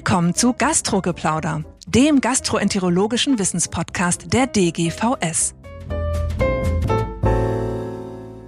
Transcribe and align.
Willkommen 0.00 0.34
zu 0.34 0.54
Gastrogeplauder, 0.54 1.62
dem 1.86 2.22
gastroenterologischen 2.22 3.38
Wissenspodcast 3.38 4.32
der 4.32 4.46
DGVS. 4.46 5.54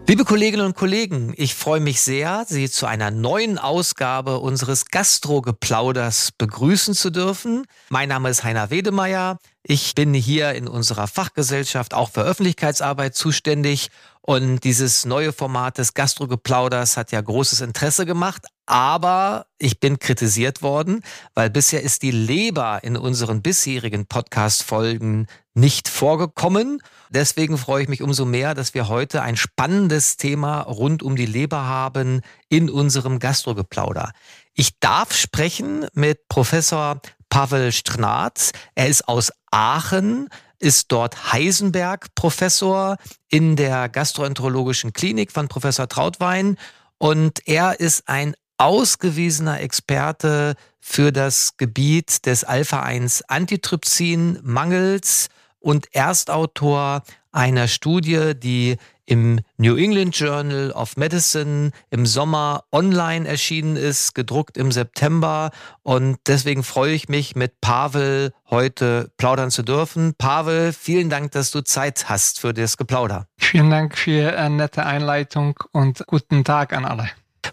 Liebe 0.09 0.25
Kolleginnen 0.25 0.65
und 0.65 0.75
Kollegen, 0.75 1.35
ich 1.37 1.54
freue 1.54 1.80
mich 1.80 2.01
sehr, 2.01 2.46
Sie 2.49 2.71
zu 2.71 2.87
einer 2.87 3.11
neuen 3.11 3.58
Ausgabe 3.58 4.38
unseres 4.38 4.87
Gastrogeplauders 4.87 6.33
begrüßen 6.38 6.94
zu 6.94 7.11
dürfen. 7.11 7.66
Mein 7.90 8.08
Name 8.08 8.30
ist 8.30 8.44
Heiner 8.44 8.71
Wedemeyer. 8.71 9.37
Ich 9.62 9.94
bin 9.94 10.15
hier 10.15 10.54
in 10.54 10.69
unserer 10.69 11.07
Fachgesellschaft 11.07 11.93
auch 11.93 12.11
für 12.11 12.22
Öffentlichkeitsarbeit 12.22 13.15
zuständig 13.15 13.90
und 14.25 14.63
dieses 14.63 15.04
neue 15.04 15.33
Format 15.33 15.79
des 15.79 15.95
Gastrogeplauders 15.95 16.97
hat 16.97 17.11
ja 17.11 17.21
großes 17.21 17.61
Interesse 17.61 18.07
gemacht, 18.07 18.47
aber 18.66 19.47
ich 19.59 19.80
bin 19.80 19.99
kritisiert 19.99 20.63
worden, 20.63 21.03
weil 21.35 21.51
bisher 21.51 21.83
ist 21.83 22.03
die 22.03 22.13
Leber 22.13 22.85
in 22.85 22.97
unseren 22.97 23.43
bisherigen 23.43 24.07
Podcast-Folgen 24.07 25.27
nicht 25.55 25.89
vorgekommen. 25.89 26.80
Deswegen 27.11 27.59
freue 27.59 27.83
ich 27.83 27.89
mich 27.89 28.01
umso 28.01 28.25
mehr, 28.25 28.55
dass 28.55 28.75
wir 28.75 28.87
heute 28.87 29.23
ein 29.23 29.37
spannendes 29.37 30.16
Thema 30.16 30.61
rund 30.61 31.02
um 31.02 31.16
die 31.16 31.27
Leber 31.27 31.66
haben 31.66 32.21
in 32.49 32.71
unserem 32.71 33.19
Gastrogeplauder. 33.19 34.13
Ich 34.55 34.79
darf 34.79 35.13
sprechen 35.15 35.87
mit 35.95 36.29
Professor 36.29 37.01
Pavel 37.29 37.73
Strnatz. 37.73 38.52
Er 38.77 38.87
ist 38.87 39.09
aus 39.09 39.33
Aachen, 39.51 40.29
ist 40.62 40.93
dort 40.93 41.33
Heisenberg-Professor 41.33 42.98
in 43.29 43.57
der 43.57 43.89
gastroenterologischen 43.89 44.93
Klinik 44.93 45.33
von 45.33 45.48
Professor 45.48 45.88
Trautwein. 45.88 46.57
Und 46.98 47.41
er 47.47 47.80
ist 47.80 48.09
ein 48.09 48.37
ausgewiesener 48.59 49.61
Experte 49.61 50.55
für 50.79 51.11
das 51.11 51.57
Gebiet 51.57 52.27
des 52.27 52.45
Alpha-1-Antitrypsin-Mangels 52.45 55.30
und 55.59 55.93
Erstautor 55.95 57.02
einer 57.33 57.66
Studie, 57.66 58.35
die 58.37 58.77
im 59.07 59.41
New 59.57 59.77
England 59.77 60.17
Journal 60.17 60.71
of 60.73 60.97
Medicine 60.97 61.71
im 61.91 62.07
Sommer 62.07 62.65
online 62.73 63.27
erschienen 63.27 63.77
ist, 63.77 64.14
gedruckt 64.14 64.56
im 64.56 64.72
September. 64.72 65.50
Und 65.83 66.19
deswegen 66.27 66.62
freue 66.62 66.92
ich 66.92 67.08
mich, 67.08 67.34
mit 67.36 67.61
Pavel 67.61 68.33
heute 68.50 69.11
plaudern 69.17 69.50
zu 69.50 69.62
dürfen. 69.62 70.14
Pavel, 70.17 70.73
vielen 70.73 71.11
Dank, 71.11 71.33
dass 71.33 71.50
du 71.50 71.62
Zeit 71.62 72.08
hast 72.08 72.41
für 72.41 72.53
das 72.53 72.77
Geplauder. 72.77 73.27
Vielen 73.39 73.70
Dank 73.70 73.97
für 73.97 74.36
eine 74.39 74.56
nette 74.56 74.84
Einleitung 74.84 75.58
und 75.73 76.05
guten 76.06 76.45
Tag 76.45 76.73
an 76.73 76.84
alle. 76.84 77.11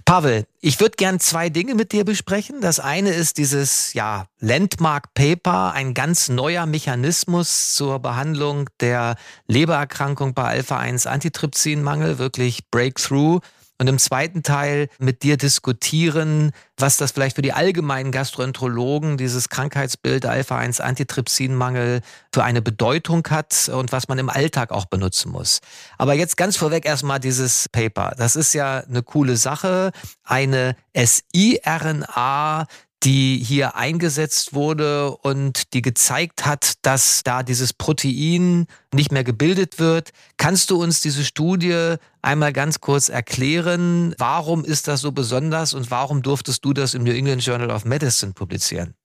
Pavel, 0.10 0.48
ich 0.60 0.80
würde 0.80 0.96
gern 0.98 1.20
zwei 1.20 1.50
Dinge 1.50 1.76
mit 1.76 1.92
dir 1.92 2.04
besprechen. 2.04 2.62
Das 2.62 2.80
eine 2.80 3.12
ist 3.12 3.38
dieses 3.38 3.94
ja, 3.94 4.26
Landmark 4.40 5.14
Paper, 5.14 5.74
ein 5.74 5.94
ganz 5.94 6.30
neuer 6.30 6.66
Mechanismus 6.66 7.76
zur 7.76 8.00
Behandlung 8.00 8.72
der 8.80 9.18
Lebererkrankung 9.46 10.34
bei 10.34 10.46
Alpha-1-Antitrypsinmangel, 10.46 12.18
wirklich 12.18 12.72
Breakthrough 12.72 13.42
und 13.80 13.88
im 13.88 13.98
zweiten 13.98 14.44
Teil 14.44 14.90
mit 15.00 15.24
dir 15.24 15.38
diskutieren, 15.38 16.52
was 16.78 16.98
das 16.98 17.12
vielleicht 17.12 17.38
für 17.38 17.42
die 17.42 17.54
allgemeinen 17.54 18.12
Gastroenterologen, 18.12 19.18
dieses 19.18 19.48
Krankheitsbild 19.48 20.26
Alpha-1-Antitrypsinmangel 20.26 22.02
für 22.34 22.44
eine 22.44 22.62
Bedeutung 22.62 23.26
hat 23.30 23.70
und 23.74 23.92
was 23.94 24.10
man 24.10 24.20
im 24.20 24.30
Alltag 24.30 24.72
auch 24.72 24.86
benutzen 24.86 25.32
muss. 25.32 25.62
Aber 25.98 26.14
jetzt 26.14 26.36
ganz 26.36 26.58
vorweg 26.58 26.86
erstmal 26.86 27.22
dieses 27.22 27.70
Paper. 27.70 28.14
Das 28.18 28.36
ist 28.36 28.54
ja 28.54 28.80
eine 28.82 29.02
coole 29.02 29.38
Sache. 29.38 29.92
Eine 30.24 30.76
siRNA, 30.94 32.68
die 33.04 33.42
hier 33.42 33.76
eingesetzt 33.78 34.54
wurde 34.54 35.12
und 35.12 35.74
die 35.74 35.82
gezeigt 35.82 36.46
hat, 36.46 36.74
dass 36.82 37.22
da 37.24 37.44
dieses 37.44 37.72
Protein 37.72 38.68
nicht 38.94 39.12
mehr 39.12 39.24
gebildet 39.24 39.80
wird. 39.80 40.10
Kannst 40.36 40.70
du 40.70 40.82
uns 40.82 41.00
diese 41.00 41.24
Studie 41.24 41.96
einmal 42.22 42.54
ganz 42.54 42.80
kurz 42.80 43.10
erklären? 43.10 44.16
Warum 44.18 44.66
ist 44.66 44.88
das 44.88 45.02
so 45.02 45.12
besonders 45.12 45.74
und 45.74 45.92
warum 45.92 46.22
durftest 46.22 46.64
du 46.66 46.74
das 46.74 46.94
im 46.94 47.04
New 47.04 47.12
England 47.12 47.46
Journal 47.46 47.72
of 47.72 47.86
Medicine 47.86 48.34
publizieren? 48.34 48.96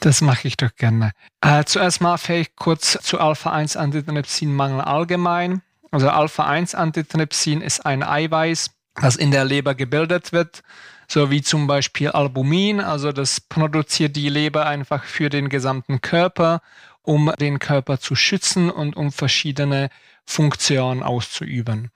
Das 0.00 0.20
mache 0.20 0.48
ich 0.48 0.56
doch 0.56 0.74
gerne. 0.76 1.12
Äh, 1.40 1.64
zuerst 1.64 2.00
mal 2.00 2.16
vielleicht 2.16 2.56
kurz 2.56 2.98
zu 3.02 3.18
Alpha-1-Antitrypsin-Mangel 3.18 4.80
allgemein. 4.80 5.62
Also 5.90 6.08
Alpha-1-Antitrypsin 6.08 7.60
ist 7.60 7.84
ein 7.84 8.02
Eiweiß, 8.02 8.70
das 8.94 9.16
in 9.16 9.30
der 9.30 9.44
Leber 9.44 9.74
gebildet 9.74 10.32
wird 10.32 10.62
so 11.10 11.30
wie 11.30 11.42
zum 11.42 11.66
Beispiel 11.66 12.08
Albumin. 12.08 12.80
Also 12.80 13.12
das 13.12 13.40
produziert 13.40 14.16
die 14.16 14.28
Leber 14.28 14.66
einfach 14.66 15.04
für 15.04 15.28
den 15.28 15.48
gesamten 15.48 16.00
Körper, 16.00 16.62
um 17.02 17.32
den 17.40 17.58
Körper 17.58 17.98
zu 17.98 18.14
schützen 18.14 18.70
und 18.70 18.96
um 18.96 19.10
verschiedene 19.10 19.90
Funktionen 20.24 21.02
auszuüben. 21.02 21.90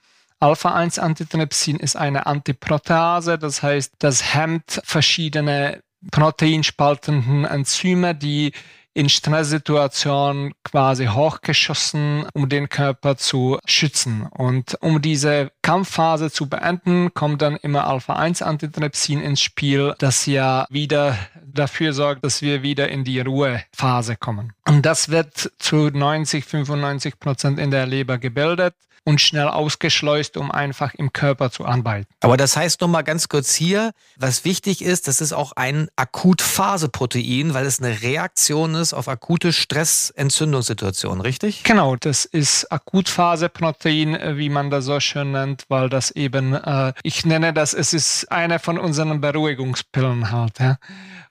Alpha-1-Antitrypsin 0.44 1.78
ist 1.78 1.96
eine 1.96 2.26
Antiprotease, 2.26 3.38
das 3.38 3.62
heißt, 3.62 3.94
das 3.98 4.34
hemmt 4.34 4.82
verschiedene 4.84 5.82
proteinspaltenden 6.10 7.46
Enzyme, 7.46 8.14
die 8.14 8.52
in 8.92 9.08
Stresssituationen 9.08 10.52
quasi 10.62 11.06
hochgeschossen, 11.06 12.26
um 12.34 12.48
den 12.50 12.68
Körper 12.68 13.16
zu 13.16 13.58
schützen. 13.66 14.26
Und 14.30 14.76
um 14.82 15.00
diese 15.00 15.50
Kampfphase 15.62 16.30
zu 16.30 16.48
beenden, 16.48 17.12
kommt 17.14 17.40
dann 17.40 17.56
immer 17.56 17.86
Alpha-1-Antitrypsin 17.86 19.20
ins 19.20 19.40
Spiel, 19.40 19.94
das 19.98 20.26
ja 20.26 20.66
wieder 20.68 21.16
dafür 21.42 21.92
sorgt, 21.94 22.22
dass 22.22 22.42
wir 22.42 22.62
wieder 22.62 22.88
in 22.88 23.02
die 23.02 23.20
Ruhephase 23.20 24.16
kommen. 24.16 24.52
Und 24.66 24.86
das 24.86 25.10
wird 25.10 25.52
zu 25.58 25.90
90, 25.90 26.44
95 26.44 27.18
Prozent 27.18 27.58
in 27.58 27.70
der 27.70 27.86
Leber 27.86 28.18
gebildet 28.18 28.74
und 29.04 29.20
schnell 29.20 29.48
ausgeschleust, 29.48 30.36
um 30.36 30.50
einfach 30.50 30.94
im 30.94 31.12
Körper 31.12 31.50
zu 31.50 31.66
arbeiten. 31.66 32.06
Aber 32.20 32.36
das 32.36 32.56
heißt 32.56 32.80
noch 32.80 32.88
mal 32.88 33.02
ganz 33.02 33.28
kurz 33.28 33.54
hier, 33.54 33.92
was 34.16 34.44
wichtig 34.44 34.82
ist, 34.82 35.08
das 35.08 35.20
ist 35.20 35.32
auch 35.32 35.52
ein 35.52 35.88
Akutphaseprotein, 35.96 37.52
weil 37.52 37.66
es 37.66 37.80
eine 37.80 38.02
Reaktion 38.02 38.74
ist 38.74 38.94
auf 38.94 39.08
akute 39.08 39.52
Stressentzündungssituationen, 39.52 41.20
richtig? 41.20 41.64
Genau, 41.64 41.96
das 41.96 42.24
ist 42.24 42.72
Akutphaseprotein, 42.72 44.14
äh, 44.14 44.38
wie 44.38 44.48
man 44.48 44.70
das 44.70 44.86
so 44.86 44.98
schön 45.00 45.32
nennt, 45.32 45.64
weil 45.68 45.90
das 45.90 46.10
eben, 46.10 46.54
äh, 46.54 46.94
ich 47.02 47.26
nenne 47.26 47.52
das, 47.52 47.74
es 47.74 47.92
ist 47.92 48.32
eine 48.32 48.58
von 48.58 48.78
unseren 48.78 49.20
Beruhigungspillen 49.20 50.30
halt. 50.30 50.58
Ja. 50.58 50.78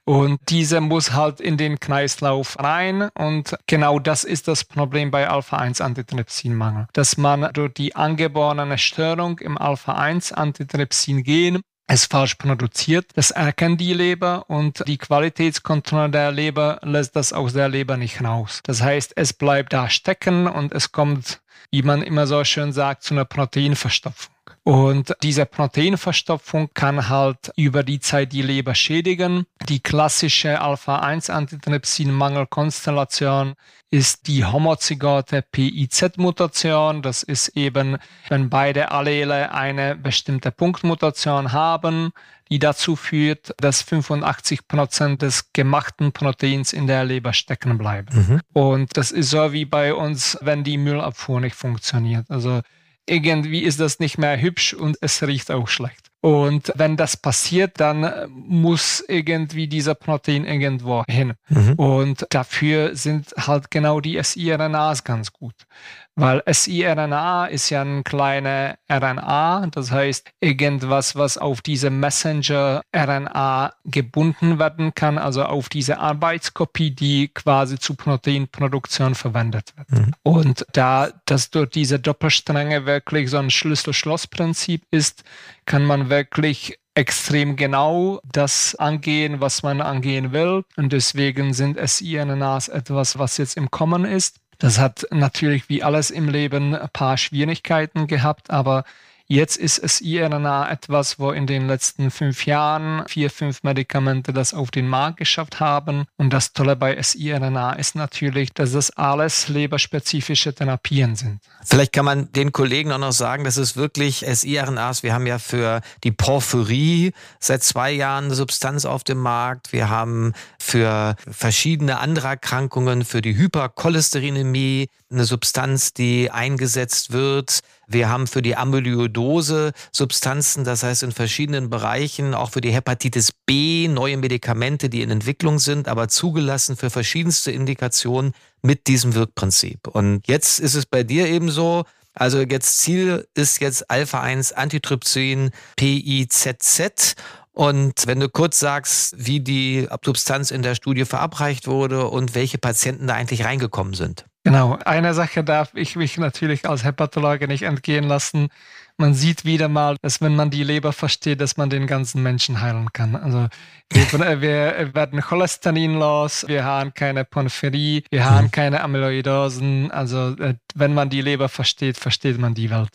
Und 0.06 0.40
diese 0.50 0.81
muss 0.81 1.14
halt 1.14 1.40
in 1.40 1.56
den 1.58 1.80
Kreislauf 1.80 2.59
rein. 2.59 3.09
Und 3.14 3.56
genau 3.68 4.00
das 4.00 4.25
ist 4.25 4.47
das 4.47 4.64
Problem 4.66 5.12
bei 5.12 5.30
Alpha-1-Antitrypsinmangel, 5.30 6.88
dass 6.94 7.18
man 7.18 7.52
durch 7.53 7.74
die 7.74 7.96
angeborene 7.96 8.78
Störung 8.78 9.40
im 9.40 9.58
Alpha-1-Antitrypsin-Gen 9.58 11.62
es 11.88 12.06
falsch 12.06 12.36
produziert. 12.36 13.08
Das 13.16 13.31
erkennt 13.31 13.81
die 13.81 13.94
Leber 13.94 14.50
und 14.50 14.84
die 14.88 14.97
Qualitätskontrolle 14.97 16.09
der 16.09 16.31
Leber 16.31 16.80
lässt 16.81 17.16
das 17.16 17.34
aus 17.34 17.53
der 17.53 17.69
Leber 17.69 17.97
nicht 17.97 18.24
raus. 18.24 18.62
Das 18.63 18.81
heißt, 18.81 19.13
es 19.16 19.34
bleibt 19.34 19.74
da 19.74 19.90
stecken 19.90 20.47
und 20.47 20.74
es 20.74 20.92
kommt, 20.92 21.42
wie 21.72 21.84
man 21.84 22.02
immer 22.02 22.28
so 22.28 22.44
schön 22.44 22.74
sagt, 22.74 23.03
zu 23.03 23.13
einer 23.13 23.25
Proteinverstopfung. 23.25 24.34
Und 24.63 25.16
diese 25.24 25.46
Proteinverstopfung 25.46 26.69
kann 26.74 27.09
halt 27.09 27.51
über 27.57 27.84
die 27.84 28.00
Zeit 28.00 28.31
die 28.31 28.41
Leber 28.41 28.75
schädigen. 28.75 29.46
Die 29.68 29.81
klassische 29.81 30.62
Alpha-1-Antitrypsin-Mangelkonstellation 30.62 33.56
ist 33.91 34.28
die 34.28 34.46
homozygote 34.46 35.41
PIZ-Mutation. 35.41 37.01
Das 37.01 37.24
ist 37.24 37.50
eben, 37.50 37.97
wenn 38.29 38.50
beide 38.50 38.91
Allele 38.91 39.53
eine 39.53 39.97
bestimmte 39.97 40.51
Punktmutation 40.51 41.51
haben, 41.51 42.13
die 42.50 42.59
dazu 42.59 42.95
führt, 42.95 43.54
dass 43.57 43.81
85 43.81 44.69
Prozent 44.69 45.21
des 45.21 45.51
gemachten 45.51 46.13
Proteins 46.13 46.71
in 46.71 46.88
der 46.88 47.04
Leber 47.04 47.33
stecken 47.33 47.77
bleiben. 47.77 48.15
Mhm. 48.15 48.39
Und 48.54 48.95
das 48.95 49.12
ist 49.12 49.30
so 49.30 49.51
wie 49.51 49.65
bei 49.65 49.94
uns, 49.94 50.38
wenn 50.42 50.63
die 50.63 50.77
Müllabfuhr 50.77 51.42
nicht 51.42 51.56
funktioniert. 51.56 52.31
Also 52.31 52.62
irgendwie 53.07 53.63
ist 53.63 53.79
das 53.79 54.00
nicht 54.00 54.17
mehr 54.17 54.39
hübsch 54.39 54.73
und 54.73 54.97
es 55.01 55.21
riecht 55.23 55.51
auch 55.51 55.67
schlecht. 55.67 56.12
Und 56.24 56.72
wenn 56.75 56.96
das 56.96 57.18
passiert, 57.18 57.81
dann 57.81 58.30
muss 58.30 59.04
irgendwie 59.10 59.68
dieser 59.68 59.94
Protein 59.94 60.46
irgendwo 60.46 61.04
hin. 61.06 61.34
Mhm. 61.50 61.74
Und 61.74 62.25
dafür 62.30 62.96
sind 62.96 63.34
halt 63.36 63.70
genau 63.70 64.00
die 64.00 64.24
siRNAs 64.24 65.04
ganz 65.04 65.34
gut 65.34 65.68
weil 66.16 66.44
siRNA 66.46 67.48
ist 67.48 67.70
ja 67.70 67.81
eine 67.81 68.04
kleine 68.04 68.78
RNA, 68.92 69.68
das 69.72 69.92
heißt 69.92 70.31
irgendwas, 70.40 71.16
was 71.16 71.38
auf 71.38 71.62
diese 71.62 71.90
Messenger-RNA 71.90 73.74
gebunden 73.86 74.60
werden 74.60 74.94
kann, 74.94 75.18
also 75.18 75.44
auf 75.44 75.70
diese 75.70 76.00
Arbeitskopie, 76.00 76.92
die 76.92 77.30
quasi 77.30 77.80
zur 77.80 77.98
Proteinproduktion 77.98 79.16
verwendet 79.16 79.74
wird. 79.75 79.92
Mhm. 79.92 80.12
Und 80.22 80.66
da 80.74 81.10
das 81.25 81.50
durch 81.50 81.72
diese 81.72 82.00
Doppelstränge 82.00 82.86
wirklich 82.86 83.30
so 83.30 83.38
ein 83.38 83.50
Schlüssel-Schloss-Prinzip 83.50 84.84
ist, 84.92 85.24
kann 85.65 85.86
man 85.86 86.10
wirklich 86.10 86.80
extrem 86.95 87.56
genau 87.56 88.21
das 88.31 88.75
angehen, 88.75 89.42
was 89.42 89.63
man 89.63 89.81
angehen 89.81 90.31
will. 90.31 90.63
Und 90.75 90.94
deswegen 90.94 91.54
sind 91.54 91.77
siRNAs 91.80 92.68
etwas, 92.68 93.18
was 93.18 93.38
jetzt 93.38 93.57
im 93.57 93.71
Kommen 93.71 94.06
ist. 94.06 94.38
Das 94.60 94.80
hat 94.80 95.07
natürlich 95.12 95.68
wie 95.69 95.83
alles 95.83 96.12
im 96.12 96.30
Leben 96.30 96.75
ein 96.75 96.89
paar 96.94 97.18
Schwierigkeiten 97.18 98.07
gehabt, 98.07 98.51
aber 98.51 98.83
Jetzt 99.28 99.56
ist 99.56 99.80
es 99.80 100.02
IRNA 100.02 100.70
etwas, 100.70 101.18
wo 101.18 101.31
in 101.31 101.48
den 101.48 101.68
letzten 101.68 102.12
fünf 102.12 102.46
Jahren 102.46 103.08
vier, 103.08 103.30
fünf 103.30 103.64
Medikamente 103.64 104.34
das 104.34 104.54
auf 104.54 104.70
den 104.70 104.88
Markt 104.88 105.18
geschafft 105.18 105.62
haben. 105.62 106.06
Und 106.18 106.31
das 106.31 106.52
Tolle 106.52 106.75
bei 106.75 107.02
siRNA 107.02 107.74
ist 107.74 107.96
natürlich, 107.96 108.54
dass 108.54 108.74
das 108.74 108.92
alles 108.92 109.48
leberspezifische 109.48 110.54
Therapien 110.54 111.16
sind. 111.16 111.40
Vielleicht 111.64 111.94
kann 111.94 112.04
man 112.06 112.31
den 112.34 112.52
Kollegen 112.52 112.92
auch 112.92 112.98
noch 112.98 113.14
sagen, 113.14 113.46
dass 113.46 113.56
es 113.56 113.78
wirklich 113.78 114.25
siRNAs, 114.28 115.04
wir 115.04 115.14
haben 115.14 115.25
ja 115.25 115.40
für 115.40 115.81
die 116.04 116.12
Porphyrie 116.12 117.14
seit 117.40 117.64
zwei 117.64 117.92
Jahren 117.92 118.25
eine 118.25 118.36
Substanz 118.36 118.84
auf 118.84 119.06
dem 119.06 119.20
Markt. 119.20 119.72
Wir 119.72 119.90
haben 119.90 120.34
für 120.60 121.16
verschiedene 121.30 122.00
andere 122.00 122.28
Erkrankungen, 122.28 123.06
für 123.06 123.22
die 123.22 123.38
Hypercholesterinämie 123.38 124.90
eine 125.14 125.25
Substanz, 125.25 125.94
die 125.94 126.30
eingesetzt 126.30 127.14
wird. 127.14 127.62
Wir 127.88 128.09
haben 128.09 128.27
für 128.27 128.41
die 128.41 128.56
Amyloidose 128.56 129.74
Substanzen, 129.91 130.63
das 130.63 130.83
heißt 130.83 131.03
in 131.03 131.12
verschiedenen 131.12 131.69
Bereichen, 131.69 132.33
auch 132.33 132.51
für 132.51 132.62
die 132.62 132.71
Hepatitis 132.71 133.31
B 133.45 133.88
neue 133.88 134.18
Medikamente, 134.18 134.89
die 134.89 135.01
in 135.01 135.12
Entwicklung 135.12 135.59
sind, 135.59 135.88
aber 135.88 136.07
zugelassen 136.07 136.75
für 136.75 136.89
verschiedenste 136.89 137.51
Indikationen 137.51 138.33
mit 138.62 138.88
diesem 138.88 139.15
Wirkprinzip. 139.15 139.88
Und 139.88 140.27
jetzt 140.27 140.59
ist 140.59 140.75
es 140.75 140.85
bei 140.85 141.03
dir 141.03 141.27
eben 141.27 141.50
so, 141.50 141.83
also 142.13 142.41
jetzt 142.41 142.77
Ziel 142.77 143.27
ist 143.33 143.59
jetzt 143.59 143.89
Alpha-1 143.89 144.53
Antitrypsin 144.53 145.51
PIZZ 145.75 147.15
und 147.53 148.07
wenn 148.07 148.19
du 148.19 148.29
kurz 148.29 148.59
sagst, 148.59 149.15
wie 149.18 149.39
die 149.39 149.88
Substanz 150.03 150.50
in 150.50 150.63
der 150.63 150.75
Studie 150.75 151.06
verabreicht 151.06 151.68
wurde 151.68 152.07
und 152.07 152.33
welche 152.33 152.57
Patienten 152.57 153.07
da 153.07 153.13
eigentlich 153.13 153.45
reingekommen 153.45 153.94
sind. 153.94 154.25
Genau, 154.45 154.78
eine 154.84 155.13
Sache 155.13 155.44
darf 155.44 155.72
ich 155.74 155.95
mich 155.95 156.18
natürlich 156.18 156.68
als 156.68 156.84
Hepatologe 156.84 157.48
nicht 157.48 157.63
entgehen 157.63 158.04
lassen. 158.04 158.50
Man 158.98 159.13
sieht 159.13 159.45
wieder 159.45 159.69
mal, 159.69 159.95
dass 160.01 160.22
wenn 160.22 160.36
man 160.36 160.50
die 160.50 160.63
Leber 160.63 160.92
versteht, 160.92 161.40
dass 161.40 161.56
man 161.56 161.69
den 161.69 161.88
ganzen 161.88 162.22
Menschen 162.22 162.62
heilen 162.62 162.92
kann. 162.92 163.16
Also 163.16 163.48
wir, 163.90 164.42
wir 164.42 164.94
werden 164.94 165.22
Cholesterin 165.22 165.95
los, 165.95 166.45
wir 166.48 166.66
haben 166.66 166.94
keine 166.94 167.24
Porphyrie, 167.25 168.04
wir 168.12 168.30
haben 168.30 168.48
mhm. 168.48 168.51
keine 168.51 168.81
Amyloidosen. 168.81 169.92
Also 169.92 170.36
äh, 170.36 170.56
wenn 170.75 170.94
man 170.94 171.10
die 171.10 171.22
Leber 171.22 171.48
versteht, 171.48 171.98
versteht 171.98 172.38
man 172.38 172.54
die 172.54 172.69
Welt. 172.69 172.92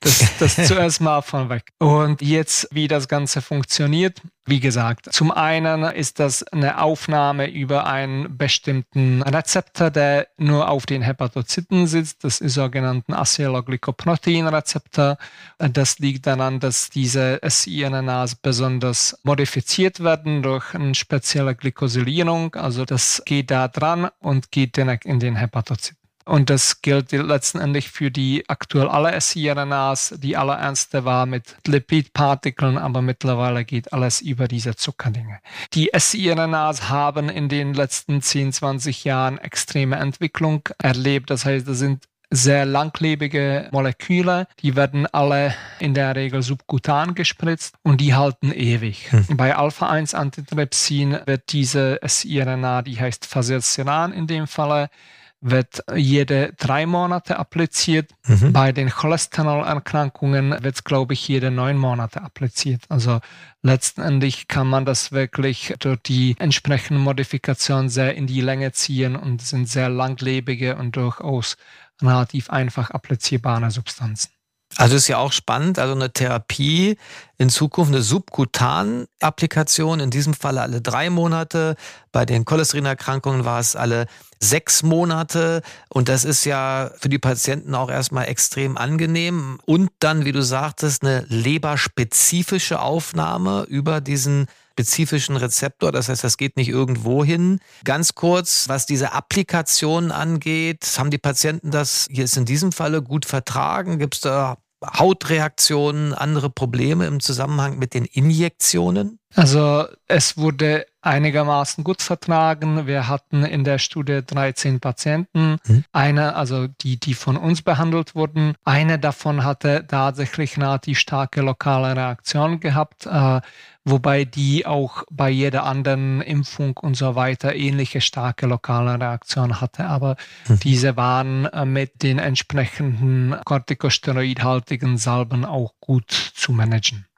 Das, 0.00 0.38
das 0.38 0.54
zuerst 0.68 1.00
mal 1.00 1.22
von 1.22 1.48
weg. 1.48 1.72
Und 1.78 2.22
jetzt, 2.22 2.68
wie 2.70 2.86
das 2.86 3.08
Ganze 3.08 3.42
funktioniert. 3.42 4.22
Wie 4.46 4.60
gesagt, 4.60 5.12
zum 5.12 5.30
einen 5.30 5.82
ist 5.82 6.20
das 6.20 6.42
eine 6.44 6.80
Aufnahme 6.80 7.50
über 7.50 7.86
einen 7.86 8.38
bestimmten 8.38 9.20
Rezeptor, 9.22 9.90
der 9.90 10.28
nur 10.38 10.70
auf 10.70 10.86
den 10.86 11.02
Hepatozyten 11.02 11.86
sitzt. 11.86 12.24
Das 12.24 12.40
ist 12.40 12.54
sogenannten 12.54 13.12
Acetylglycoprotein-Rezeptor. 13.12 15.18
Das 15.58 15.98
liegt 15.98 16.26
daran, 16.26 16.60
dass 16.60 16.88
diese 16.88 17.40
siRNAs 17.44 18.36
besonders 18.36 19.18
modifiziert 19.24 20.02
werden 20.02 20.42
durch 20.42 20.74
eine 20.74 20.94
spezielle 20.94 21.54
Glycosylierung. 21.54 22.54
Also 22.54 22.86
das 22.86 23.22
geht 23.26 23.50
da 23.50 23.68
dran 23.68 24.08
und 24.20 24.50
geht 24.50 24.76
direkt 24.76 25.04
in 25.04 25.20
den 25.20 25.36
Hepatozyten. 25.36 25.97
Und 26.28 26.50
das 26.50 26.82
gilt 26.82 27.10
letztendlich 27.12 27.88
für 27.88 28.10
die 28.10 28.44
aktuell 28.48 28.88
alle 28.88 29.18
siRNAs. 29.18 30.14
Die 30.18 30.36
allerernste 30.36 31.06
war 31.06 31.24
mit 31.24 31.56
Lipidpartikeln, 31.66 32.76
aber 32.76 33.00
mittlerweile 33.00 33.64
geht 33.64 33.94
alles 33.94 34.20
über 34.20 34.46
diese 34.46 34.76
Zuckerdinge. 34.76 35.38
Die 35.72 35.90
siRNAs 35.96 36.90
haben 36.90 37.30
in 37.30 37.48
den 37.48 37.72
letzten 37.72 38.20
10, 38.20 38.52
20 38.52 39.04
Jahren 39.04 39.38
extreme 39.38 39.96
Entwicklung 39.96 40.68
erlebt. 40.76 41.30
Das 41.30 41.46
heißt, 41.46 41.66
das 41.66 41.78
sind 41.78 42.04
sehr 42.30 42.66
langlebige 42.66 43.70
Moleküle, 43.72 44.48
die 44.60 44.76
werden 44.76 45.06
alle 45.06 45.54
in 45.78 45.94
der 45.94 46.14
Regel 46.14 46.42
subkutan 46.42 47.14
gespritzt 47.14 47.74
und 47.82 48.02
die 48.02 48.14
halten 48.14 48.52
ewig. 48.52 49.10
Hm. 49.10 49.24
Bei 49.38 49.56
Alpha-1-Antitrypsin 49.56 51.20
wird 51.24 51.52
diese 51.52 51.98
siRNA, 52.02 52.82
die 52.82 53.00
heißt 53.00 53.24
Fazirsiran 53.24 54.12
in 54.12 54.26
dem 54.26 54.46
Falle, 54.46 54.90
wird 55.40 55.84
jede 55.94 56.52
drei 56.58 56.86
Monate 56.86 57.38
appliziert. 57.38 58.10
Mhm. 58.26 58.52
Bei 58.52 58.72
den 58.72 58.90
Cholesterolerkrankungen 58.90 60.62
wird 60.62 60.74
es, 60.74 60.84
glaube 60.84 61.14
ich, 61.14 61.28
jede 61.28 61.50
neun 61.50 61.76
Monate 61.76 62.22
appliziert. 62.22 62.84
Also 62.88 63.20
letztendlich 63.62 64.48
kann 64.48 64.66
man 64.66 64.84
das 64.84 65.12
wirklich 65.12 65.74
durch 65.78 66.00
die 66.02 66.34
entsprechende 66.38 67.00
Modifikation 67.00 67.88
sehr 67.88 68.14
in 68.14 68.26
die 68.26 68.40
Länge 68.40 68.72
ziehen 68.72 69.16
und 69.16 69.42
sind 69.42 69.68
sehr 69.68 69.88
langlebige 69.88 70.76
und 70.76 70.96
durchaus 70.96 71.56
relativ 72.02 72.50
einfach 72.50 72.90
applizierbare 72.90 73.70
Substanzen. 73.70 74.30
Also 74.78 74.94
ist 74.94 75.08
ja 75.08 75.18
auch 75.18 75.32
spannend, 75.32 75.80
also 75.80 75.92
eine 75.92 76.12
Therapie 76.12 76.98
in 77.36 77.50
Zukunft, 77.50 77.92
eine 77.92 78.00
Subkutan-Applikation, 78.00 79.98
in 79.98 80.10
diesem 80.10 80.34
Falle 80.34 80.62
alle 80.62 80.80
drei 80.80 81.10
Monate. 81.10 81.74
Bei 82.12 82.24
den 82.24 82.44
Cholesterinerkrankungen 82.44 83.44
war 83.44 83.58
es 83.58 83.74
alle 83.74 84.06
sechs 84.38 84.84
Monate. 84.84 85.62
Und 85.88 86.08
das 86.08 86.24
ist 86.24 86.44
ja 86.44 86.92
für 86.96 87.08
die 87.08 87.18
Patienten 87.18 87.74
auch 87.74 87.90
erstmal 87.90 88.28
extrem 88.28 88.78
angenehm. 88.78 89.58
Und 89.66 89.90
dann, 89.98 90.24
wie 90.24 90.32
du 90.32 90.42
sagtest, 90.42 91.02
eine 91.02 91.24
leberspezifische 91.28 92.80
Aufnahme 92.80 93.64
über 93.68 94.00
diesen 94.00 94.46
spezifischen 94.74 95.36
Rezeptor. 95.36 95.90
Das 95.90 96.08
heißt, 96.08 96.22
das 96.22 96.36
geht 96.36 96.56
nicht 96.56 96.68
irgendwo 96.68 97.24
hin. 97.24 97.58
Ganz 97.82 98.14
kurz, 98.14 98.68
was 98.68 98.86
diese 98.86 99.12
Applikation 99.12 100.12
angeht, 100.12 100.86
haben 100.98 101.10
die 101.10 101.18
Patienten 101.18 101.72
das 101.72 102.06
jetzt 102.10 102.36
in 102.36 102.44
diesem 102.44 102.70
Falle 102.70 103.02
gut 103.02 103.26
vertragen? 103.26 103.98
Gibt 103.98 104.14
es 104.14 104.20
da 104.20 104.56
Hautreaktionen, 104.84 106.14
andere 106.14 106.50
Probleme 106.50 107.06
im 107.06 107.20
Zusammenhang 107.20 107.78
mit 107.78 107.94
den 107.94 108.04
Injektionen? 108.04 109.18
Also 109.34 109.86
es 110.06 110.36
wurde 110.36 110.86
einigermaßen 111.02 111.84
gut 111.84 112.02
vertragen. 112.02 112.86
Wir 112.86 113.08
hatten 113.08 113.44
in 113.44 113.62
der 113.64 113.78
Studie 113.78 114.20
13 114.24 114.80
Patienten. 114.80 115.58
Mhm. 115.66 115.84
Eine, 115.92 116.34
also 116.34 116.66
die, 116.66 116.98
die 116.98 117.14
von 117.14 117.36
uns 117.36 117.62
behandelt 117.62 118.14
wurden, 118.14 118.54
eine 118.64 118.98
davon 118.98 119.44
hatte 119.44 119.86
tatsächlich 119.86 120.56
relativ 120.56 120.98
starke 120.98 121.42
lokale 121.42 121.94
Reaktion 121.94 122.60
gehabt. 122.60 123.06
Äh, 123.06 123.40
wobei 123.90 124.24
die 124.24 124.66
auch 124.66 125.04
bei 125.10 125.30
jeder 125.30 125.64
anderen 125.64 126.20
Impfung 126.20 126.76
und 126.76 126.96
so 126.96 127.14
weiter 127.14 127.54
ähnliche 127.54 128.00
starke 128.00 128.46
lokale 128.46 129.00
Reaktion 129.00 129.60
hatte. 129.60 129.86
Aber 129.86 130.16
mhm. 130.48 130.60
diese 130.60 130.96
waren 130.96 131.46
äh, 131.46 131.64
mit 131.64 132.02
den 132.02 132.18
entsprechenden 132.18 133.36
kortikosteroidhaltigen 133.44 134.98
Salben 134.98 135.44
auch 135.44 135.72
gut 135.80 136.10
zu 136.10 136.52
managen. 136.52 137.08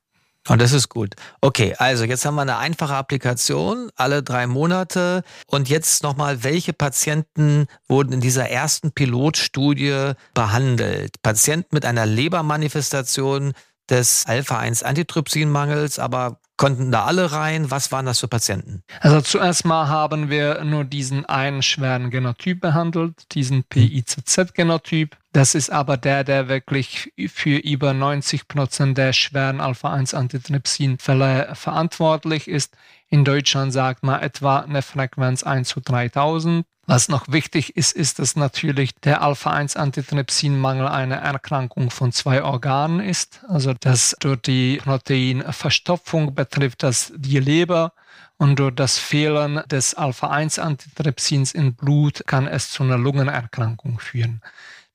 Und 0.48 0.60
das 0.60 0.72
ist 0.72 0.88
gut. 0.88 1.14
Okay, 1.42 1.74
also 1.78 2.04
jetzt 2.04 2.24
haben 2.24 2.34
wir 2.34 2.42
eine 2.42 2.58
einfache 2.58 2.94
Applikation, 2.94 3.90
alle 3.94 4.22
drei 4.22 4.46
Monate. 4.46 5.22
Und 5.46 5.68
jetzt 5.68 6.02
nochmal, 6.02 6.42
welche 6.42 6.72
Patienten 6.72 7.66
wurden 7.88 8.14
in 8.14 8.20
dieser 8.20 8.48
ersten 8.48 8.90
Pilotstudie 8.92 10.12
behandelt? 10.34 11.22
Patienten 11.22 11.68
mit 11.74 11.84
einer 11.84 12.06
Lebermanifestation 12.06 13.52
des 13.90 14.24
Alpha-1-Antitrypsinmangels, 14.26 15.98
aber 15.98 16.39
Konnten 16.60 16.92
da 16.92 17.06
alle 17.06 17.32
rein? 17.32 17.70
Was 17.70 17.90
waren 17.90 18.04
das 18.04 18.20
für 18.20 18.28
Patienten? 18.28 18.82
Also 19.00 19.22
zuerst 19.22 19.64
mal 19.64 19.88
haben 19.88 20.28
wir 20.28 20.62
nur 20.62 20.84
diesen 20.84 21.24
einen 21.24 21.62
schweren 21.62 22.10
Genotyp 22.10 22.60
behandelt, 22.60 23.34
diesen 23.34 23.64
PIZZ-Genotyp. 23.64 25.16
Das 25.32 25.54
ist 25.54 25.70
aber 25.70 25.96
der, 25.96 26.22
der 26.22 26.48
wirklich 26.48 27.14
für 27.28 27.56
über 27.56 27.94
90 27.94 28.46
Prozent 28.46 28.98
der 28.98 29.14
schweren 29.14 29.58
Alpha-1-Antitrypsin-Fälle 29.58 31.54
verantwortlich 31.54 32.46
ist. 32.46 32.76
In 33.08 33.24
Deutschland 33.24 33.72
sagt 33.72 34.02
man 34.02 34.20
etwa 34.20 34.58
eine 34.58 34.82
Frequenz 34.82 35.42
1 35.42 35.66
zu 35.66 35.80
3000. 35.80 36.66
Was 36.90 37.08
noch 37.08 37.28
wichtig 37.28 37.76
ist, 37.76 37.92
ist, 37.92 38.18
dass 38.18 38.34
natürlich 38.34 38.96
der 38.96 39.22
Alpha-1-Antitrypsinmangel 39.22 40.88
eine 40.88 41.20
Erkrankung 41.20 41.88
von 41.88 42.10
zwei 42.10 42.42
Organen 42.42 42.98
ist. 42.98 43.42
Also 43.46 43.74
dass 43.74 44.16
durch 44.18 44.40
die 44.42 44.78
Proteinverstopfung 44.78 46.34
betrifft 46.34 46.82
das 46.82 47.12
die 47.14 47.38
Leber 47.38 47.92
und 48.38 48.58
durch 48.58 48.74
das 48.74 48.98
Fehlen 48.98 49.62
des 49.70 49.94
Alpha-1-Antitrypsins 49.94 51.52
im 51.52 51.74
Blut 51.74 52.24
kann 52.26 52.48
es 52.48 52.72
zu 52.72 52.82
einer 52.82 52.98
Lungenerkrankung 52.98 54.00
führen. 54.00 54.42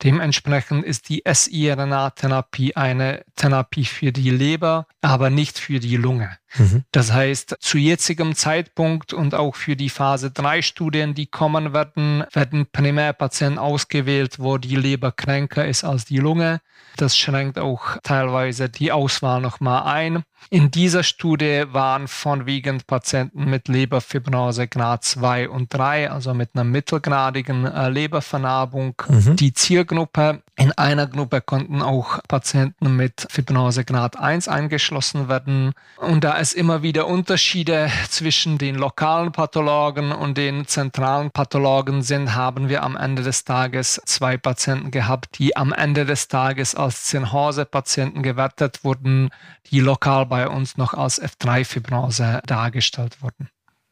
Dementsprechend 0.03 0.83
ist 0.83 1.07
die 1.09 1.23
siRNA-Therapie 1.25 2.75
eine 2.75 3.23
Therapie 3.35 3.85
für 3.85 4.11
die 4.11 4.29
Leber, 4.29 4.87
aber 5.01 5.29
nicht 5.29 5.57
für 5.57 5.79
die 5.79 5.95
Lunge. 5.95 6.37
Mhm. 6.57 6.83
Das 6.91 7.13
heißt, 7.13 7.55
zu 7.59 7.77
jetzigem 7.77 8.35
Zeitpunkt 8.35 9.13
und 9.13 9.35
auch 9.35 9.55
für 9.55 9.75
die 9.75 9.89
Phase 9.89 10.31
3 10.31 10.61
Studien, 10.61 11.15
die 11.15 11.27
kommen 11.27 11.73
werden, 11.73 12.25
werden 12.33 12.67
Primärpatienten 12.71 13.57
ausgewählt, 13.57 14.39
wo 14.39 14.57
die 14.57 14.75
Leber 14.75 15.11
kränker 15.11 15.65
ist 15.65 15.83
als 15.83 16.05
die 16.05 16.19
Lunge. 16.19 16.59
Das 16.97 17.17
schränkt 17.17 17.57
auch 17.57 17.97
teilweise 18.03 18.69
die 18.69 18.91
Auswahl 18.91 19.41
nochmal 19.41 19.83
ein. 19.83 20.23
In 20.49 20.71
dieser 20.71 21.03
Studie 21.03 21.63
waren 21.71 22.07
vorwiegend 22.07 22.87
Patienten 22.87 23.49
mit 23.49 23.67
Leberfibrose 23.67 24.67
Grad 24.67 25.03
2 25.03 25.49
und 25.49 25.73
3, 25.73 26.11
also 26.11 26.33
mit 26.33 26.51
einer 26.53 26.63
mittelgradigen 26.63 27.65
äh, 27.65 27.89
Lebervernarbung. 27.89 28.95
Mhm. 29.07 29.35
Die 29.37 29.53
Zielgruppe 29.53 30.41
in 30.57 30.71
einer 30.71 31.07
Gruppe 31.07 31.41
konnten 31.41 31.81
auch 31.81 32.19
Patienten 32.29 32.95
mit 32.95 33.27
Fibrose 33.29 33.83
Grad 33.83 34.17
1 34.17 34.47
eingeschlossen 34.47 35.27
werden. 35.27 35.73
Und 35.97 36.23
da 36.23 36.39
es 36.39 36.53
immer 36.53 36.81
wieder 36.81 37.07
Unterschiede 37.07 37.91
zwischen 38.09 38.57
den 38.57 38.75
lokalen 38.75 39.33
Pathologen 39.33 40.13
und 40.13 40.37
den 40.37 40.65
zentralen 40.65 41.31
Pathologen 41.31 42.03
sind, 42.03 42.35
haben 42.35 42.69
wir 42.69 42.83
am 42.83 42.95
Ende 42.95 43.23
des 43.23 43.43
Tages 43.43 44.01
zwei 44.05 44.37
Patienten 44.37 44.91
gehabt, 44.91 45.39
die 45.39 45.57
am 45.57 45.73
Ende 45.73 46.05
des 46.05 46.29
Tages 46.29 46.73
als 46.73 47.03
Zinhose-Patienten 47.05 48.23
gewertet 48.23 48.83
wurden, 48.83 49.31
die 49.71 49.81
lokal 49.81 50.25
bei 50.35 50.49
uns 50.49 50.75
noch 50.75 50.93
als 50.93 51.21
F3-Fibrose 51.21 52.41
dargestellt 52.45 53.21
wurden. 53.21 53.47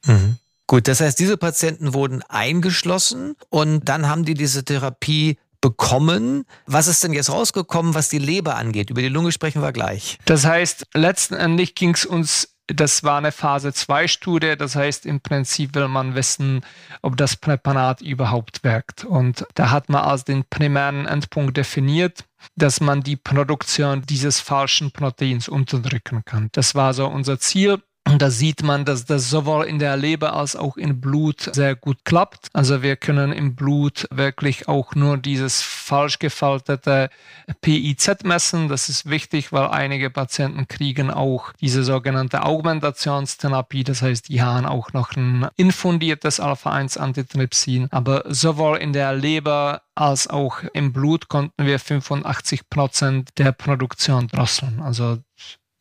Mhm. 0.05 0.35
Gut, 0.67 0.89
das 0.89 0.99
heißt, 0.99 1.17
diese 1.17 1.37
Patienten 1.37 1.93
wurden 1.93 2.21
eingeschlossen 2.23 3.35
und 3.49 3.87
dann 3.87 4.09
haben 4.09 4.25
die 4.25 4.33
diese 4.33 4.65
Therapie 4.65 5.37
bekommen. 5.61 6.43
Was 6.65 6.87
ist 6.87 7.01
denn 7.01 7.13
jetzt 7.13 7.29
rausgekommen, 7.29 7.93
was 7.93 8.09
die 8.09 8.19
Leber 8.19 8.57
angeht? 8.57 8.89
Über 8.89 8.99
die 8.99 9.07
Lunge 9.07 9.31
sprechen 9.31 9.61
wir 9.61 9.71
gleich. 9.71 10.17
Das 10.25 10.45
heißt, 10.45 10.87
letztendlich 10.93 11.75
ging 11.75 11.93
es 11.93 12.05
uns 12.05 12.52
das 12.67 13.03
war 13.03 13.17
eine 13.17 13.31
Phase 13.31 13.73
2 13.73 14.07
Studie, 14.07 14.55
das 14.57 14.75
heißt 14.75 15.05
im 15.05 15.19
Prinzip 15.19 15.75
will 15.75 15.87
man 15.87 16.15
wissen, 16.15 16.61
ob 17.01 17.17
das 17.17 17.35
Präparat 17.35 18.01
überhaupt 18.01 18.63
wirkt. 18.63 19.03
Und 19.03 19.45
da 19.55 19.69
hat 19.71 19.89
man 19.89 20.03
als 20.03 20.23
den 20.23 20.45
primären 20.45 21.05
Endpunkt 21.05 21.57
definiert, 21.57 22.25
dass 22.55 22.79
man 22.79 23.01
die 23.01 23.15
Produktion 23.15 24.03
dieses 24.03 24.39
falschen 24.39 24.91
Proteins 24.91 25.49
unterdrücken 25.49 26.23
kann. 26.25 26.49
Das 26.53 26.75
war 26.75 26.93
so 26.93 27.07
unser 27.07 27.39
Ziel. 27.39 27.81
Und 28.13 28.21
da 28.21 28.29
sieht 28.29 28.61
man, 28.61 28.85
dass 28.85 29.05
das 29.05 29.27
sowohl 29.31 29.65
in 29.65 29.79
der 29.79 29.97
Leber 29.97 30.33
als 30.35 30.55
auch 30.55 30.77
im 30.77 31.01
Blut 31.01 31.49
sehr 31.51 31.75
gut 31.75 32.05
klappt. 32.05 32.49
Also 32.53 32.83
wir 32.83 32.95
können 32.95 33.31
im 33.31 33.55
Blut 33.55 34.07
wirklich 34.11 34.67
auch 34.67 34.93
nur 34.93 35.17
dieses 35.17 35.63
falsch 35.63 36.19
gefaltete 36.19 37.09
PIZ 37.61 38.23
messen. 38.23 38.67
Das 38.67 38.87
ist 38.87 39.09
wichtig, 39.09 39.51
weil 39.51 39.65
einige 39.65 40.11
Patienten 40.11 40.67
kriegen 40.67 41.09
auch 41.09 41.53
diese 41.53 41.83
sogenannte 41.83 42.43
Augmentationstherapie. 42.43 43.83
Das 43.83 44.03
heißt, 44.03 44.29
die 44.29 44.43
haben 44.43 44.67
auch 44.67 44.93
noch 44.93 45.15
ein 45.15 45.47
infundiertes 45.55 46.39
Alpha-1-Antitrypsin. 46.39 47.87
Aber 47.89 48.25
sowohl 48.27 48.77
in 48.77 48.93
der 48.93 49.13
Leber 49.13 49.81
als 49.95 50.27
auch 50.27 50.59
im 50.73 50.93
Blut 50.93 51.29
konnten 51.29 51.65
wir 51.65 51.79
85 51.79 52.69
Prozent 52.69 53.29
der 53.39 53.53
Produktion 53.53 54.27
drosseln. 54.27 54.81
Also 54.83 55.17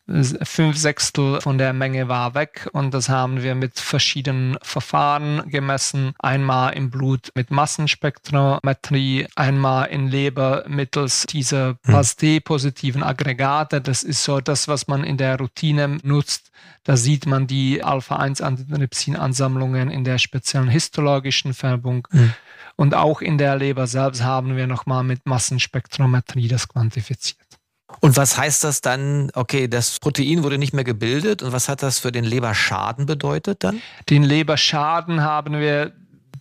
fünf 0.06 0.76
Sechstel 0.76 1.40
von 1.40 1.58
der 1.58 1.72
Menge 1.72 2.08
war 2.08 2.34
weg 2.34 2.68
und 2.72 2.92
das 2.92 3.08
haben 3.08 3.42
wir 3.42 3.54
mit 3.54 3.78
verschiedenen 3.78 4.58
Verfahren 4.62 5.48
gemessen. 5.48 6.14
Einmal 6.18 6.74
im 6.74 6.90
Blut 6.90 7.30
mit 7.34 7.52
Massenspektrometrie, 7.52 9.28
einmal 9.36 9.88
in 9.88 10.08
Leber 10.08 10.64
mittels 10.66 11.26
dieser 11.26 11.76
hm. 11.84 11.94
PASD-positiven 11.94 13.02
Aggregate. 13.02 13.80
Das 13.80 14.02
ist 14.02 14.24
so 14.24 14.40
das, 14.40 14.66
was 14.66 14.88
man 14.88 15.04
in 15.04 15.16
der 15.16 15.38
Routine 15.38 15.98
nutzt. 16.02 16.50
Da 16.84 16.96
sieht 16.96 17.26
man 17.26 17.46
die 17.46 17.84
Alpha-1-Antitrypsin-Ansammlungen 17.84 19.90
in 19.90 20.04
der 20.04 20.18
speziellen 20.18 20.68
histologischen 20.68 21.54
Färbung. 21.54 22.08
Mhm. 22.10 22.34
Und 22.74 22.94
auch 22.94 23.20
in 23.20 23.36
der 23.38 23.54
Leber 23.56 23.86
selbst 23.86 24.24
haben 24.24 24.56
wir 24.56 24.66
nochmal 24.66 25.04
mit 25.04 25.26
Massenspektrometrie 25.26 26.48
das 26.48 26.68
quantifiziert. 26.68 27.51
Und 28.00 28.16
was 28.16 28.36
heißt 28.36 28.64
das 28.64 28.80
dann? 28.80 29.30
Okay, 29.34 29.68
das 29.68 29.98
Protein 29.98 30.42
wurde 30.42 30.58
nicht 30.58 30.72
mehr 30.72 30.84
gebildet. 30.84 31.42
Und 31.42 31.52
was 31.52 31.68
hat 31.68 31.82
das 31.82 31.98
für 31.98 32.12
den 32.12 32.24
Leberschaden 32.24 33.06
bedeutet 33.06 33.64
dann? 33.64 33.80
Den 34.08 34.22
Leberschaden 34.22 35.22
haben 35.22 35.54
wir 35.58 35.92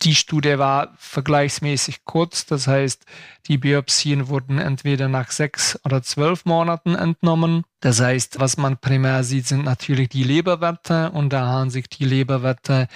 die 0.04 0.16
Studie 0.16 0.58
war 0.58 0.94
vergleichsmäßig 0.98 2.06
kurz, 2.06 2.46
das 2.46 2.68
heißt, 2.68 3.06
die 3.48 3.58
Biopsien 3.58 4.30
wurden 4.30 4.58
entweder 4.58 5.08
nach 5.08 5.32
sechs 5.32 5.80
oder 5.84 6.02
zwölf 6.02 6.46
Monaten 6.46 6.96
entnommen. 6.96 7.64
Das 7.82 8.00
heißt, 8.00 8.40
was 8.40 8.58
man 8.58 8.78
primär 8.78 9.24
sieht, 9.24 9.48
sind 9.48 9.64
natürlich 9.64 10.10
die 10.10 10.24
Leberwerte 10.24 11.12
und 11.12 11.32
da 11.32 11.48
haben 11.48 11.70
sich 11.70 11.88
die 11.88 12.06
Leberwerte 12.06 12.88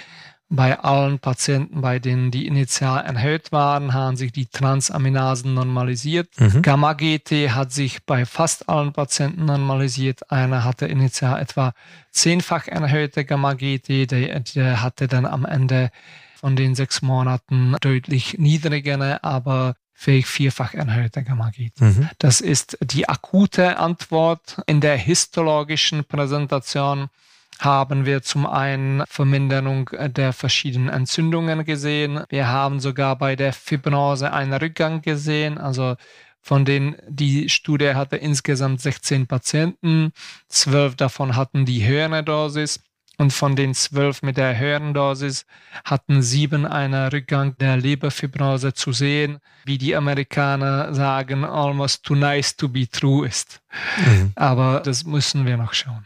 bei 0.48 0.78
allen 0.78 1.18
Patienten, 1.18 1.80
bei 1.80 1.98
denen 1.98 2.30
die 2.30 2.46
initial 2.46 3.04
erhöht 3.04 3.50
waren, 3.50 3.92
haben 3.92 4.16
sich 4.16 4.30
die 4.30 4.46
Transaminasen 4.46 5.54
normalisiert. 5.54 6.28
Mhm. 6.38 6.62
Gamma-GT 6.62 7.50
hat 7.50 7.72
sich 7.72 8.04
bei 8.04 8.24
fast 8.24 8.68
allen 8.68 8.92
Patienten 8.92 9.44
normalisiert. 9.44 10.30
Einer 10.30 10.62
hatte 10.62 10.86
initial 10.86 11.40
etwa 11.40 11.72
zehnfach 12.12 12.68
erhöhte 12.68 13.24
Gamma-GT, 13.24 14.10
der, 14.10 14.40
der 14.40 14.82
hatte 14.82 15.08
dann 15.08 15.26
am 15.26 15.44
Ende 15.44 15.90
von 16.36 16.54
den 16.54 16.74
sechs 16.76 17.02
Monaten 17.02 17.74
deutlich 17.80 18.38
niedrigere, 18.38 19.24
aber 19.24 19.74
fähig 19.94 20.26
vierfach 20.26 20.74
erhöhte 20.74 21.24
Gamma-GT. 21.24 21.80
Mhm. 21.80 22.08
Das 22.18 22.40
ist 22.40 22.78
die 22.80 23.08
akute 23.08 23.78
Antwort 23.78 24.62
in 24.66 24.80
der 24.80 24.96
histologischen 24.96 26.04
Präsentation 26.04 27.08
haben 27.60 28.06
wir 28.06 28.22
zum 28.22 28.46
einen 28.46 29.02
Verminderung 29.08 29.90
der 30.08 30.32
verschiedenen 30.32 30.88
Entzündungen 30.88 31.64
gesehen. 31.64 32.24
Wir 32.28 32.48
haben 32.48 32.80
sogar 32.80 33.16
bei 33.16 33.36
der 33.36 33.52
Fibrose 33.52 34.32
einen 34.32 34.52
Rückgang 34.52 35.02
gesehen. 35.02 35.58
Also 35.58 35.96
von 36.42 36.64
denen 36.64 36.96
die 37.08 37.48
Studie 37.48 37.94
hatte 37.94 38.16
insgesamt 38.16 38.80
16 38.80 39.26
Patienten. 39.26 40.12
Zwölf 40.48 40.94
davon 40.94 41.34
hatten 41.34 41.64
die 41.64 41.84
höhere 41.84 42.22
Dosis. 42.22 42.80
Und 43.18 43.32
von 43.32 43.56
den 43.56 43.72
zwölf 43.72 44.22
mit 44.22 44.36
der 44.36 44.58
höheren 44.58 44.92
Dosis 44.92 45.46
hatten 45.84 46.20
sieben 46.20 46.66
einen 46.66 47.08
Rückgang 47.08 47.56
der 47.56 47.78
Leberfibrose 47.78 48.74
zu 48.74 48.92
sehen, 48.92 49.38
wie 49.64 49.78
die 49.78 49.96
Amerikaner 49.96 50.92
sagen, 50.94 51.44
almost 51.44 52.04
too 52.04 52.14
nice 52.14 52.54
to 52.56 52.68
be 52.68 52.86
true 52.86 53.26
ist. 53.26 53.62
Mhm. 53.96 54.32
Aber 54.36 54.80
das 54.80 55.04
müssen 55.04 55.46
wir 55.46 55.56
noch 55.56 55.72
schauen. 55.72 56.04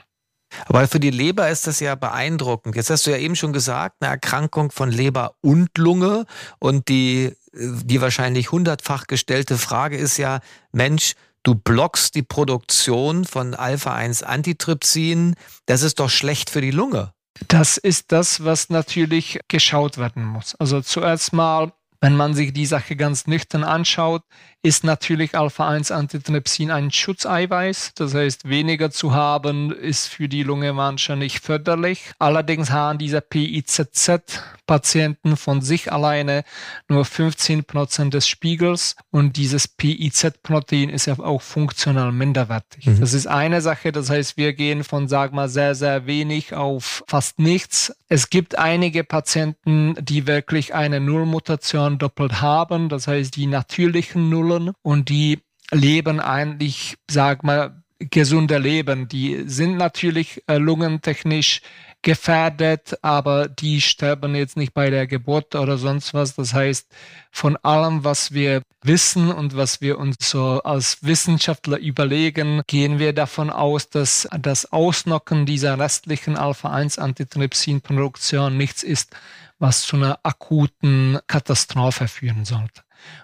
Aber 0.67 0.87
für 0.89 1.01
die 1.01 1.11
Leber 1.11 1.49
ist 1.49 1.67
das 1.67 1.81
ja 1.81 1.95
beeindruckend. 1.95 2.77
Jetzt 2.77 2.91
hast 2.91 3.07
du 3.07 3.11
ja 3.11 3.17
eben 3.17 3.37
schon 3.37 3.53
gesagt, 3.53 3.97
eine 4.01 4.11
Erkrankung 4.11 4.71
von 4.71 4.91
Leber 4.91 5.35
und 5.41 5.77
Lunge. 5.79 6.27
Und 6.59 6.89
die, 6.89 7.35
die 7.53 8.01
wahrscheinlich 8.01 8.53
hundertfach 8.53 9.07
gestellte 9.07 9.59
Frage 9.59 9.97
ist 9.97 10.17
ja, 10.17 10.41
Mensch, 10.73 11.15
du 11.43 11.55
blockst 11.55 12.15
die 12.15 12.23
Produktion 12.23 13.25
von 13.25 13.55
Alpha-1-Antitrypsin. 13.55 15.35
Das 15.67 15.83
ist 15.83 16.01
doch 16.01 16.11
schlecht 16.11 16.51
für 16.51 16.61
die 16.61 16.71
Lunge. 16.71 17.13
Das 17.49 17.77
ist 17.77 18.13
das, 18.13 18.45
was 18.45 18.69
natürlich 18.69 19.41
geschaut 19.49 19.99
werden 19.99 20.25
muss. 20.25 20.55
Also 20.57 20.81
zuerst 20.83 21.33
mal 21.33 21.73
wenn 22.01 22.17
man 22.17 22.35
sich 22.35 22.53
die 22.53 22.67
Sache 22.67 22.97
ganz 22.97 23.27
nüchtern 23.27 23.63
anschaut, 23.63 24.23
ist 24.63 24.85
natürlich 24.85 25.39
Alpha-1-Antitrypsin 25.39 26.71
ein 26.71 26.91
Schutzeiweiß. 26.91 27.93
Das 27.95 28.13
heißt, 28.15 28.47
weniger 28.47 28.91
zu 28.91 29.15
haben 29.15 29.73
ist 29.73 30.09
für 30.09 30.29
die 30.29 30.43
Lunge 30.43 30.77
wahrscheinlich 30.77 31.41
förderlich. 31.41 32.13
Allerdings 32.19 32.71
haben 32.71 32.99
diese 32.99 33.23
PIZZ-Patienten 33.23 35.39
von 35.39 35.63
sich 35.63 35.91
alleine 35.91 36.45
nur 36.89 37.07
15 37.07 37.65
Prozent 37.65 38.13
des 38.13 38.29
Spiegels 38.29 38.97
und 39.11 39.39
dieses 39.39 39.67
PIZ-Protein 39.67 40.91
ist 40.91 41.07
ja 41.07 41.19
auch 41.19 41.41
funktional 41.41 42.13
minderwertig. 42.13 42.85
Mhm. 42.87 43.01
Das 43.01 43.15
ist 43.15 43.27
eine 43.27 43.63
Sache. 43.63 43.93
Das 43.93 44.11
heißt, 44.11 44.37
wir 44.37 44.53
gehen 44.53 44.85
von, 44.85 45.09
sag 45.09 45.33
mal, 45.33 45.49
sehr, 45.49 45.75
sehr 45.75 46.05
wenig 46.05 46.53
auf 46.53 47.03
fast 47.07 47.39
nichts. 47.39 47.97
Es 48.09 48.29
gibt 48.29 48.59
einige 48.59 49.05
Patienten, 49.05 49.95
die 50.01 50.27
wirklich 50.27 50.75
eine 50.75 51.01
Nullmutation 51.01 51.97
doppelt 51.97 52.43
haben. 52.43 52.91
Das 52.91 53.07
heißt, 53.07 53.37
die 53.37 53.47
natürlichen 53.47 54.29
Null 54.29 54.50
Schulen 54.51 54.73
und 54.83 55.09
die 55.09 55.39
leben 55.71 56.21
eigentlich, 56.21 56.97
sag 57.09 57.45
mal, 57.45 57.83
gesunder 57.99 58.59
Leben. 58.59 59.09
Die 59.09 59.45
sind 59.47 59.77
natürlich 59.77 60.43
äh, 60.47 60.57
lungentechnisch 60.57 61.61
gefährdet, 62.03 62.97
aber 63.03 63.47
die 63.47 63.83
sterben 63.83 64.35
jetzt 64.35 64.57
nicht 64.57 64.73
bei 64.73 64.89
der 64.89 65.07
Geburt 65.07 65.55
oder 65.55 65.77
sonst 65.77 66.15
was. 66.15 66.35
Das 66.35 66.55
heißt, 66.55 66.89
von 67.31 67.59
allem, 67.59 68.03
was 68.03 68.33
wir 68.33 68.63
wissen 68.83 69.31
und 69.31 69.55
was 69.55 69.83
wir 69.83 69.99
uns 69.99 70.17
so 70.21 70.63
als 70.63 71.03
Wissenschaftler 71.03 71.79
überlegen, 71.79 72.63
gehen 72.67 72.99
wir 72.99 73.13
davon 73.13 73.51
aus, 73.51 73.91
dass 73.91 74.27
das 74.41 74.73
Ausnocken 74.73 75.45
dieser 75.45 75.79
restlichen 75.79 76.39
Alpha-1-Antitrypsin-Produktion 76.39 78.57
nichts 78.57 78.83
ist, 78.83 79.15
was 79.59 79.83
zu 79.83 79.97
einer 79.97 80.21
akuten 80.23 81.19
Katastrophe 81.27 82.09
führen 82.09 82.47
sollte. 82.47 82.81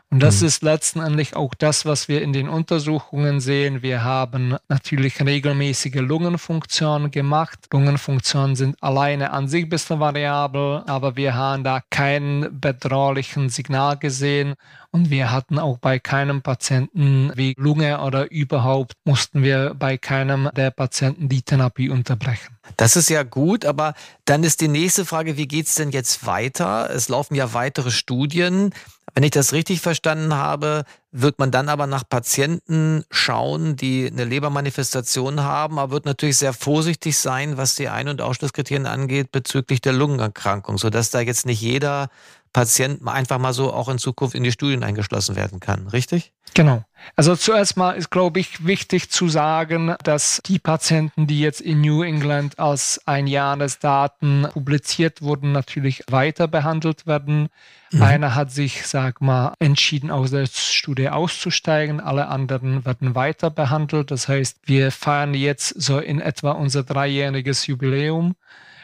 Und 0.08 0.20
das 0.20 0.40
mhm. 0.40 0.46
ist 0.46 0.62
letztendlich 0.62 1.34
auch 1.34 1.52
das, 1.54 1.84
was 1.84 2.06
wir 2.06 2.22
in 2.22 2.32
den 2.32 2.48
Untersuchungen 2.48 3.40
sehen. 3.40 3.82
Wir 3.82 4.04
haben 4.04 4.56
natürlich 4.68 5.20
regelmäßige 5.20 5.96
Lungenfunktion 5.96 7.10
gemacht. 7.10 7.58
Lungenfunktionen 7.72 8.54
sind 8.54 8.80
alleine 8.80 9.32
an 9.32 9.48
sich 9.48 9.64
ein 9.64 9.68
bisschen 9.68 9.98
variabel, 9.98 10.84
aber 10.86 11.16
wir 11.16 11.34
haben 11.34 11.64
da 11.64 11.82
keinen 11.90 12.60
bedrohlichen 12.60 13.48
Signal 13.48 13.96
gesehen. 13.96 14.54
Und 14.92 15.10
wir 15.10 15.32
hatten 15.32 15.58
auch 15.58 15.78
bei 15.78 15.98
keinem 15.98 16.40
Patienten 16.40 17.32
wie 17.34 17.54
Lunge 17.58 18.00
oder 18.00 18.30
überhaupt 18.30 18.94
mussten 19.04 19.42
wir 19.42 19.74
bei 19.74 19.98
keinem 19.98 20.48
der 20.56 20.70
Patienten 20.70 21.28
die 21.28 21.42
Therapie 21.42 21.90
unterbrechen. 21.90 22.56
Das 22.76 22.96
ist 22.96 23.10
ja 23.10 23.22
gut, 23.22 23.64
aber 23.64 23.94
dann 24.24 24.44
ist 24.44 24.60
die 24.60 24.68
nächste 24.68 25.04
Frage, 25.04 25.36
wie 25.36 25.48
geht 25.48 25.66
es 25.66 25.74
denn 25.74 25.90
jetzt 25.90 26.26
weiter? 26.26 26.88
Es 26.90 27.08
laufen 27.08 27.34
ja 27.34 27.52
weitere 27.52 27.90
Studien. 27.90 28.72
Wenn 29.14 29.22
ich 29.22 29.30
das 29.30 29.52
richtig 29.52 29.80
verstanden 29.96 30.34
habe, 30.34 30.84
wird 31.10 31.38
man 31.38 31.50
dann 31.50 31.68
aber 31.70 31.86
nach 31.86 32.04
Patienten 32.06 33.04
schauen, 33.10 33.76
die 33.76 34.06
eine 34.06 34.24
Lebermanifestation 34.24 35.40
haben, 35.42 35.78
aber 35.78 35.92
wird 35.92 36.04
natürlich 36.04 36.36
sehr 36.36 36.52
vorsichtig 36.52 37.16
sein, 37.16 37.56
was 37.56 37.74
die 37.74 37.88
Ein- 37.88 38.08
und 38.08 38.20
Ausschlusskriterien 38.20 38.86
angeht 38.86 39.32
bezüglich 39.32 39.80
der 39.80 39.94
Lungenerkrankung, 39.94 40.76
sodass 40.76 41.10
da 41.10 41.20
jetzt 41.20 41.46
nicht 41.46 41.62
jeder 41.62 42.08
Patient 42.56 43.06
einfach 43.06 43.36
mal 43.36 43.52
so 43.52 43.70
auch 43.70 43.90
in 43.90 43.98
Zukunft 43.98 44.34
in 44.34 44.42
die 44.42 44.50
Studien 44.50 44.82
eingeschlossen 44.82 45.36
werden 45.36 45.60
kann, 45.60 45.88
richtig? 45.88 46.32
Genau. 46.54 46.82
Also 47.14 47.36
zuerst 47.36 47.76
mal 47.76 47.92
ist, 47.92 48.10
glaube 48.10 48.40
ich, 48.40 48.64
wichtig 48.64 49.10
zu 49.10 49.28
sagen, 49.28 49.94
dass 50.02 50.40
die 50.46 50.58
Patienten, 50.58 51.26
die 51.26 51.38
jetzt 51.38 51.60
in 51.60 51.82
New 51.82 52.02
England 52.02 52.58
als 52.58 52.98
Einjahresdaten 53.04 54.48
publiziert 54.54 55.20
wurden, 55.20 55.52
natürlich 55.52 56.02
weiter 56.08 56.48
behandelt 56.48 57.06
werden. 57.06 57.50
Mhm. 57.92 58.02
Einer 58.02 58.34
hat 58.34 58.50
sich, 58.50 58.86
sag 58.86 59.20
mal, 59.20 59.52
entschieden, 59.58 60.10
aus 60.10 60.30
der 60.30 60.46
Studie 60.46 61.10
auszusteigen. 61.10 62.00
Alle 62.00 62.28
anderen 62.28 62.86
werden 62.86 63.14
weiter 63.14 63.50
behandelt. 63.50 64.10
Das 64.10 64.28
heißt, 64.28 64.60
wir 64.64 64.92
feiern 64.92 65.34
jetzt 65.34 65.78
so 65.78 65.98
in 65.98 66.20
etwa 66.22 66.52
unser 66.52 66.84
dreijähriges 66.84 67.66
Jubiläum. 67.66 68.34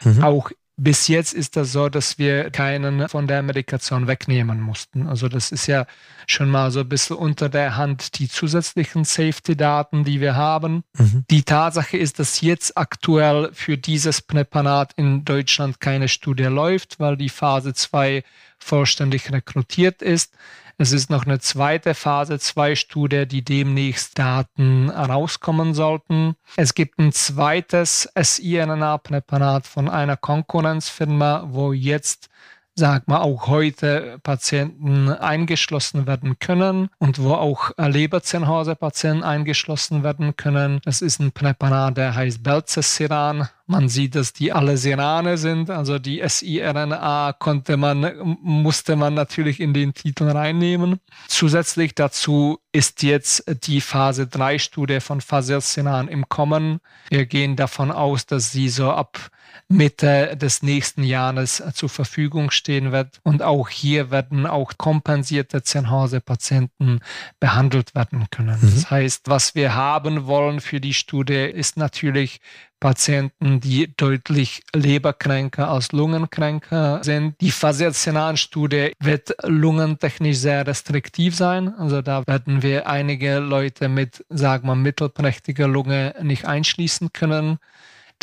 Mhm. 0.03 0.23
Auch 0.23 0.51
bis 0.75 1.07
jetzt 1.07 1.33
ist 1.33 1.55
das 1.55 1.71
so, 1.71 1.87
dass 1.87 2.17
wir 2.17 2.49
keinen 2.49 3.07
von 3.07 3.27
der 3.27 3.43
Medikation 3.43 4.07
wegnehmen 4.07 4.59
mussten. 4.59 5.07
Also 5.07 5.27
das 5.27 5.51
ist 5.51 5.67
ja 5.67 5.85
schon 6.25 6.49
mal 6.49 6.71
so 6.71 6.79
ein 6.79 6.89
bisschen 6.89 7.17
unter 7.17 7.47
der 7.47 7.77
Hand 7.77 8.17
die 8.17 8.27
zusätzlichen 8.27 9.03
Safety-Daten, 9.03 10.03
die 10.03 10.19
wir 10.19 10.35
haben. 10.35 10.83
Mhm. 10.97 11.25
Die 11.29 11.43
Tatsache 11.43 11.97
ist, 11.97 12.17
dass 12.17 12.41
jetzt 12.41 12.75
aktuell 12.75 13.51
für 13.53 13.77
dieses 13.77 14.21
Präparat 14.21 14.93
in 14.95 15.23
Deutschland 15.25 15.79
keine 15.79 16.07
Studie 16.07 16.43
läuft, 16.43 16.99
weil 16.99 17.17
die 17.17 17.29
Phase 17.29 17.73
2 17.73 18.23
vollständig 18.57 19.31
rekrutiert 19.31 20.01
ist. 20.01 20.33
Es 20.77 20.91
ist 20.91 21.09
noch 21.11 21.25
eine 21.25 21.39
zweite 21.39 21.93
Phase 21.93 22.39
2 22.39 22.75
Studie, 22.75 23.27
die 23.27 23.43
demnächst 23.43 24.17
Daten 24.17 24.89
rauskommen 24.89 25.75
sollten. 25.75 26.35
Es 26.55 26.73
gibt 26.73 26.97
ein 26.97 27.11
zweites 27.11 28.09
siRNA-Präparat 28.15 29.67
von 29.67 29.87
einer 29.87 30.17
Konkurrenzfirma, 30.17 31.45
wo 31.49 31.73
jetzt 31.73 32.29
sag 32.75 33.07
mal, 33.07 33.21
auch 33.21 33.47
heute 33.47 34.19
Patienten 34.23 35.09
eingeschlossen 35.09 36.07
werden 36.07 36.39
können 36.39 36.89
und 36.97 37.21
wo 37.21 37.33
auch 37.33 37.71
Leberzirrhose-Patienten 37.77 39.23
eingeschlossen 39.23 40.03
werden 40.03 40.35
können. 40.35 40.79
Das 40.83 41.01
ist 41.01 41.19
ein 41.19 41.31
Präparat, 41.31 41.97
der 41.97 42.15
heißt 42.15 42.41
Belzesiran. 42.41 43.47
Man 43.65 43.89
sieht, 43.89 44.15
dass 44.15 44.33
die 44.33 44.51
alle 44.51 44.75
Serane 44.75 45.37
sind, 45.37 45.69
also 45.69 45.97
die 45.97 46.21
siRNA 46.27 47.33
konnte 47.39 47.77
man, 47.77 48.37
musste 48.41 48.95
man 48.95 49.13
natürlich 49.13 49.59
in 49.61 49.73
den 49.73 49.93
Titel 49.93 50.29
reinnehmen. 50.29 50.99
Zusätzlich 51.27 51.95
dazu 51.95 52.59
ist 52.73 53.03
jetzt 53.03 53.45
die 53.65 53.79
Phase 53.79 54.27
3 54.27 54.59
Studie 54.59 54.99
von 54.99 55.21
Faselsinan 55.21 56.09
im 56.09 56.27
Kommen. 56.27 56.79
Wir 57.09 57.25
gehen 57.25 57.55
davon 57.55 57.91
aus, 57.91 58.25
dass 58.25 58.51
sie 58.51 58.67
so 58.67 58.91
ab 58.91 59.29
Mitte 59.73 60.37
des 60.37 60.63
nächsten 60.63 61.03
Jahres 61.03 61.63
zur 61.73 61.89
Verfügung 61.89 62.51
stehen 62.51 62.91
wird. 62.91 63.19
Und 63.23 63.41
auch 63.41 63.69
hier 63.69 64.11
werden 64.11 64.45
auch 64.45 64.73
kompensierte 64.77 65.63
Zernhause-Patienten 65.63 66.99
behandelt 67.39 67.95
werden 67.95 68.27
können. 68.31 68.57
Mhm. 68.61 68.73
Das 68.73 68.91
heißt, 68.91 69.29
was 69.29 69.55
wir 69.55 69.75
haben 69.75 70.25
wollen 70.25 70.59
für 70.59 70.79
die 70.79 70.93
Studie 70.93 71.33
ist 71.33 71.77
natürlich 71.77 72.39
Patienten, 72.83 73.61
die 73.61 73.95
deutlich 73.95 74.61
leberkränker 74.75 75.69
als 75.69 75.93
lungenkränker 75.93 77.01
sind. 77.01 77.39
Die 77.39 77.51
Phasezionan-Studie 77.51 78.91
wird 78.99 79.33
lungentechnisch 79.41 80.35
sehr 80.35 80.67
restriktiv 80.67 81.33
sein. 81.33 81.73
Also 81.75 82.01
da 82.01 82.27
werden 82.27 82.61
wir 82.61 82.87
einige 82.87 83.39
Leute 83.39 83.87
mit, 83.87 84.25
sagen 84.27 84.67
wir, 84.67 84.75
mittelprächtiger 84.75 85.65
Lunge 85.65 86.13
nicht 86.21 86.43
einschließen 86.43 87.13
können. 87.13 87.57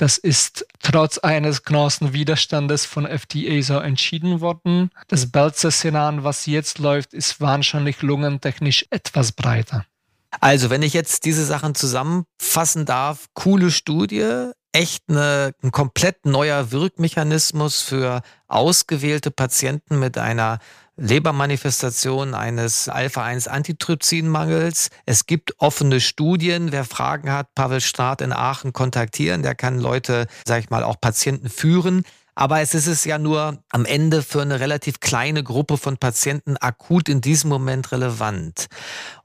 Das 0.01 0.17
ist 0.17 0.65
trotz 0.83 1.19
eines 1.19 1.63
großen 1.63 2.15
Widerstandes 2.15 2.87
von 2.87 3.05
FDA 3.05 3.61
so 3.61 3.79
entschieden 3.81 4.41
worden. 4.41 4.91
Das 5.09 5.31
Belzer-Senan, 5.31 6.25
was 6.25 6.47
jetzt 6.47 6.79
läuft, 6.79 7.13
ist 7.13 7.39
wahrscheinlich 7.39 8.01
lungentechnisch 8.01 8.87
etwas 8.89 9.33
breiter. 9.33 9.85
Also, 10.41 10.71
wenn 10.71 10.81
ich 10.81 10.95
jetzt 10.95 11.27
diese 11.27 11.45
Sachen 11.45 11.75
zusammenfassen 11.75 12.87
darf, 12.87 13.27
coole 13.35 13.71
Studie, 13.71 14.53
echt 14.73 15.03
eine, 15.09 15.53
ein 15.63 15.71
komplett 15.71 16.25
neuer 16.25 16.71
Wirkmechanismus 16.71 17.83
für 17.83 18.23
ausgewählte 18.49 19.31
Patienten 19.31 19.99
mit 19.99 20.17
einer 20.17 20.61
Lebermanifestation 21.01 22.35
eines 22.35 22.89
Alpha-1-Antitrypsinmangels. 22.89 24.91
Es 25.07 25.25
gibt 25.25 25.55
offene 25.59 26.01
Studien. 26.01 26.73
Wer 26.73 26.85
Fragen 26.85 27.33
hat, 27.33 27.55
Pavel 27.55 27.81
Straat 27.81 28.21
in 28.21 28.33
Aachen 28.33 28.75
kontaktieren. 28.75 29.43
Der 29.43 29.55
kann 29.55 29.79
Leute, 29.79 30.27
sag 30.47 30.63
ich 30.63 30.71
mal, 30.71 30.85
auch 30.85 31.01
Patienten 31.01 31.49
führen. 31.49 32.05
Aber 32.35 32.61
es 32.61 32.75
ist 32.75 32.87
es 32.87 33.05
ja 33.05 33.19
nur 33.19 33.59
am 33.71 33.87
Ende 33.87 34.23
für 34.23 34.43
eine 34.43 34.61
relativ 34.61 35.01
kleine 35.01 35.43
Gruppe 35.43 35.79
von 35.79 35.97
Patienten 35.97 36.57
akut 36.59 37.09
in 37.09 37.21
diesem 37.21 37.49
Moment 37.49 37.93
relevant. 37.93 38.67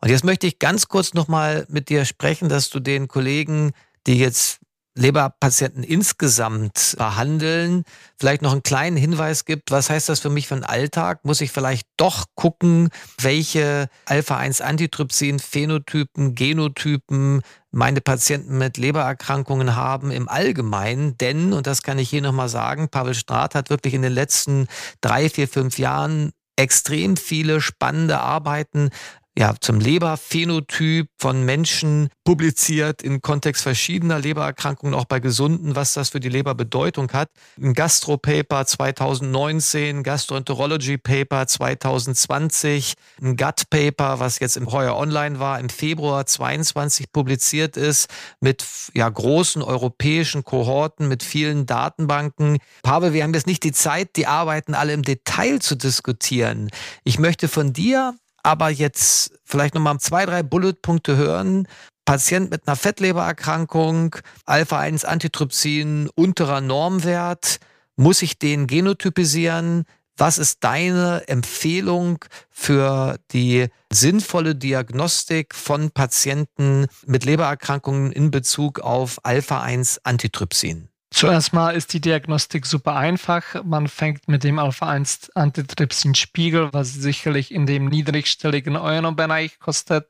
Und 0.02 0.10
jetzt 0.10 0.24
möchte 0.24 0.48
ich 0.48 0.60
ganz 0.60 0.88
kurz 0.88 1.14
nochmal 1.14 1.66
mit 1.70 1.90
dir 1.90 2.06
sprechen, 2.06 2.50
dass 2.50 2.70
du 2.70 2.80
den 2.80 3.08
Kollegen, 3.08 3.74
die 4.08 4.18
jetzt 4.18 4.60
Leberpatienten 4.97 5.84
insgesamt 5.84 6.95
behandeln, 6.97 7.84
vielleicht 8.17 8.41
noch 8.41 8.53
einen 8.53 8.63
kleinen 8.63 8.95
Hinweis 8.95 9.43
gibt, 9.43 9.71
was 9.71 9.89
heißt 9.89 10.08
das 10.08 10.21
für 10.21 10.29
mich 10.29 10.47
für 10.47 10.55
den 10.55 10.63
Alltag? 10.63 11.25
Muss 11.25 11.41
ich 11.41 11.51
vielleicht 11.51 11.88
doch 11.97 12.25
gucken, 12.36 12.89
welche 13.19 13.89
Alpha-1-Antitrypsin, 14.05 15.39
Phänotypen, 15.39 16.34
Genotypen 16.34 17.41
meine 17.71 17.99
Patienten 17.99 18.58
mit 18.58 18.77
Lebererkrankungen 18.77 19.75
haben 19.75 20.12
im 20.12 20.29
Allgemeinen. 20.29 21.17
Denn, 21.17 21.51
und 21.51 21.67
das 21.67 21.84
kann 21.84 21.99
ich 21.99 22.10
hier 22.10 22.21
nochmal 22.21 22.47
sagen, 22.47 22.88
Pavel 22.88 23.13
Straat 23.13 23.53
hat 23.53 23.69
wirklich 23.69 23.93
in 23.93 24.01
den 24.01 24.13
letzten 24.13 24.67
drei, 25.01 25.29
vier, 25.29 25.49
fünf 25.49 25.77
Jahren 25.77 26.31
extrem 26.55 27.17
viele 27.17 27.60
spannende 27.60 28.21
Arbeiten 28.21 28.89
ja, 29.38 29.54
zum 29.60 29.82
Leberphänotyp 29.82 31.10
von 31.19 31.43
Menschen 31.43 32.10
publiziert 32.24 33.02
in 33.02 33.21
Kontext 33.21 33.63
verschiedener 33.63 34.17
Lebererkrankungen, 34.17 34.95
auch 34.95 35.06
bei 35.06 35.19
Gesunden, 35.19 35.76
was 35.76 35.93
das 35.93 36.10
für 36.10 36.21
die 36.21 36.30
Leber 36.30 36.56
Bedeutung 36.56 37.12
hat. 37.12 37.30
Ein 37.62 37.74
Gastropaper 37.74 38.65
2019, 38.65 40.04
Gastroenterology 40.04 40.98
Paper 40.98 41.48
2020, 41.48 42.93
ein 43.21 43.36
Gut 43.36 43.69
Paper, 43.69 44.21
was 44.21 44.39
jetzt 44.39 44.56
im 44.56 44.71
Heuer 44.71 44.95
Online 44.95 45.38
war, 45.38 45.60
im 45.60 45.67
Februar 45.67 46.26
22 46.26 47.12
publiziert 47.12 47.76
ist, 47.76 48.08
mit 48.39 48.65
ja, 48.93 49.10
großen 49.10 49.62
europäischen 49.62 50.45
Kohorten, 50.45 51.10
mit 51.10 51.24
vielen 51.24 51.65
Datenbanken. 51.65 52.60
Pavel, 52.84 53.12
wir 53.12 53.24
haben 53.24 53.34
jetzt 53.34 53.48
nicht 53.48 53.63
die 53.63 53.74
Zeit, 53.74 54.15
die 54.15 54.28
Arbeiten 54.28 54.74
alle 54.76 54.93
im 54.93 55.04
Detail 55.04 55.60
zu 55.60 55.76
diskutieren. 55.76 56.69
Ich 57.04 57.19
möchte 57.19 57.50
von 57.50 57.74
dir 57.74 58.15
aber 58.45 58.69
jetzt 58.69 59.34
vielleicht 59.43 59.73
nochmal 59.73 59.99
zwei, 59.99 60.25
drei 60.25 60.43
Bulletpunkte 60.43 61.17
hören. 61.17 61.67
Patient 62.05 62.51
mit 62.51 62.67
einer 62.67 62.75
Fettlebererkrankung, 62.75 64.17
Alpha-1-Antitrypsin, 64.45 66.10
unterer 66.13 66.62
Normwert. 66.62 67.58
Muss 67.95 68.21
ich 68.21 68.38
den 68.38 68.67
genotypisieren? 68.67 69.86
Was 70.15 70.38
ist 70.38 70.63
deine 70.63 71.27
Empfehlung 71.27 72.23
für 72.51 73.17
die 73.31 73.67
sinnvolle 73.91 74.55
Diagnostik 74.55 75.55
von 75.55 75.89
Patienten 75.89 76.86
mit 77.08 77.25
Lebererkrankungen 77.25 78.12
in 78.12 78.29
Bezug 78.29 78.79
auf 78.79 79.17
Alpha-1-Antitrypsin? 79.23 80.89
Zuerst 81.15 81.54
mal 81.54 81.73
ist 81.73 81.93
die 81.93 82.01
Diagnostik 82.01 82.65
super 82.65 82.97
einfach. 82.97 83.63
Man 83.63 83.88
fängt 83.88 84.28
mit 84.28 84.43
dem 84.43 84.60
Alpha-1-Antitrypsin-Spiegel, 84.60 86.73
was 86.73 86.91
sicherlich 86.91 87.54
in 87.54 87.65
dem 87.65 87.86
niedrigstelligen 87.86 88.75
Euro-Bereich 88.75 89.58
kostet. 89.60 90.10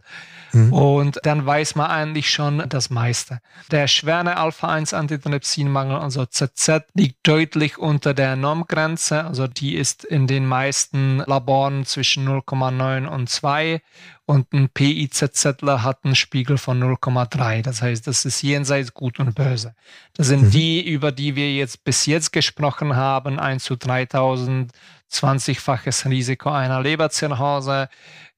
Mhm. 0.51 0.73
Und 0.73 1.19
dann 1.21 1.45
weiß 1.45 1.75
man 1.75 1.91
eigentlich 1.91 2.31
schon 2.31 2.67
das 2.69 2.89
meiste. 2.89 3.39
Der 3.69 3.87
schwere 3.87 4.37
Alpha-1-Antitrypsinmangel, 4.37 5.99
also 5.99 6.25
ZZ, 6.25 6.85
liegt 6.95 7.27
deutlich 7.27 7.77
unter 7.77 8.15
der 8.15 8.35
Normgrenze. 8.35 9.25
Also 9.25 9.45
die 9.45 9.75
ist 9.75 10.05
in 10.05 10.25
den 10.25 10.47
meisten 10.47 11.19
Laboren 11.19 11.85
zwischen 11.85 12.27
0,9 12.27 13.05
und 13.05 13.29
2 13.29 13.79
und 14.25 14.53
ein 14.53 14.69
PIZZler 14.69 15.83
hat 15.83 16.03
einen 16.03 16.15
Spiegel 16.15 16.57
von 16.57 16.81
0,3. 16.81 17.61
Das 17.61 17.81
heißt, 17.81 18.07
das 18.07 18.25
ist 18.25 18.41
jenseits 18.41 18.93
gut 18.93 19.19
und 19.19 19.35
böse. 19.35 19.75
Das 20.13 20.27
sind 20.27 20.45
mhm. 20.45 20.51
die, 20.51 20.87
über 20.87 21.11
die 21.11 21.35
wir 21.35 21.53
jetzt 21.53 21.83
bis 21.83 22.05
jetzt 22.05 22.31
gesprochen 22.31 22.95
haben, 22.95 23.39
1 23.39 23.63
zu 23.63 23.75
3000, 23.75 24.71
20-faches 25.11 26.09
Risiko 26.09 26.49
einer 26.49 26.81
Leberzirrhose, 26.81 27.89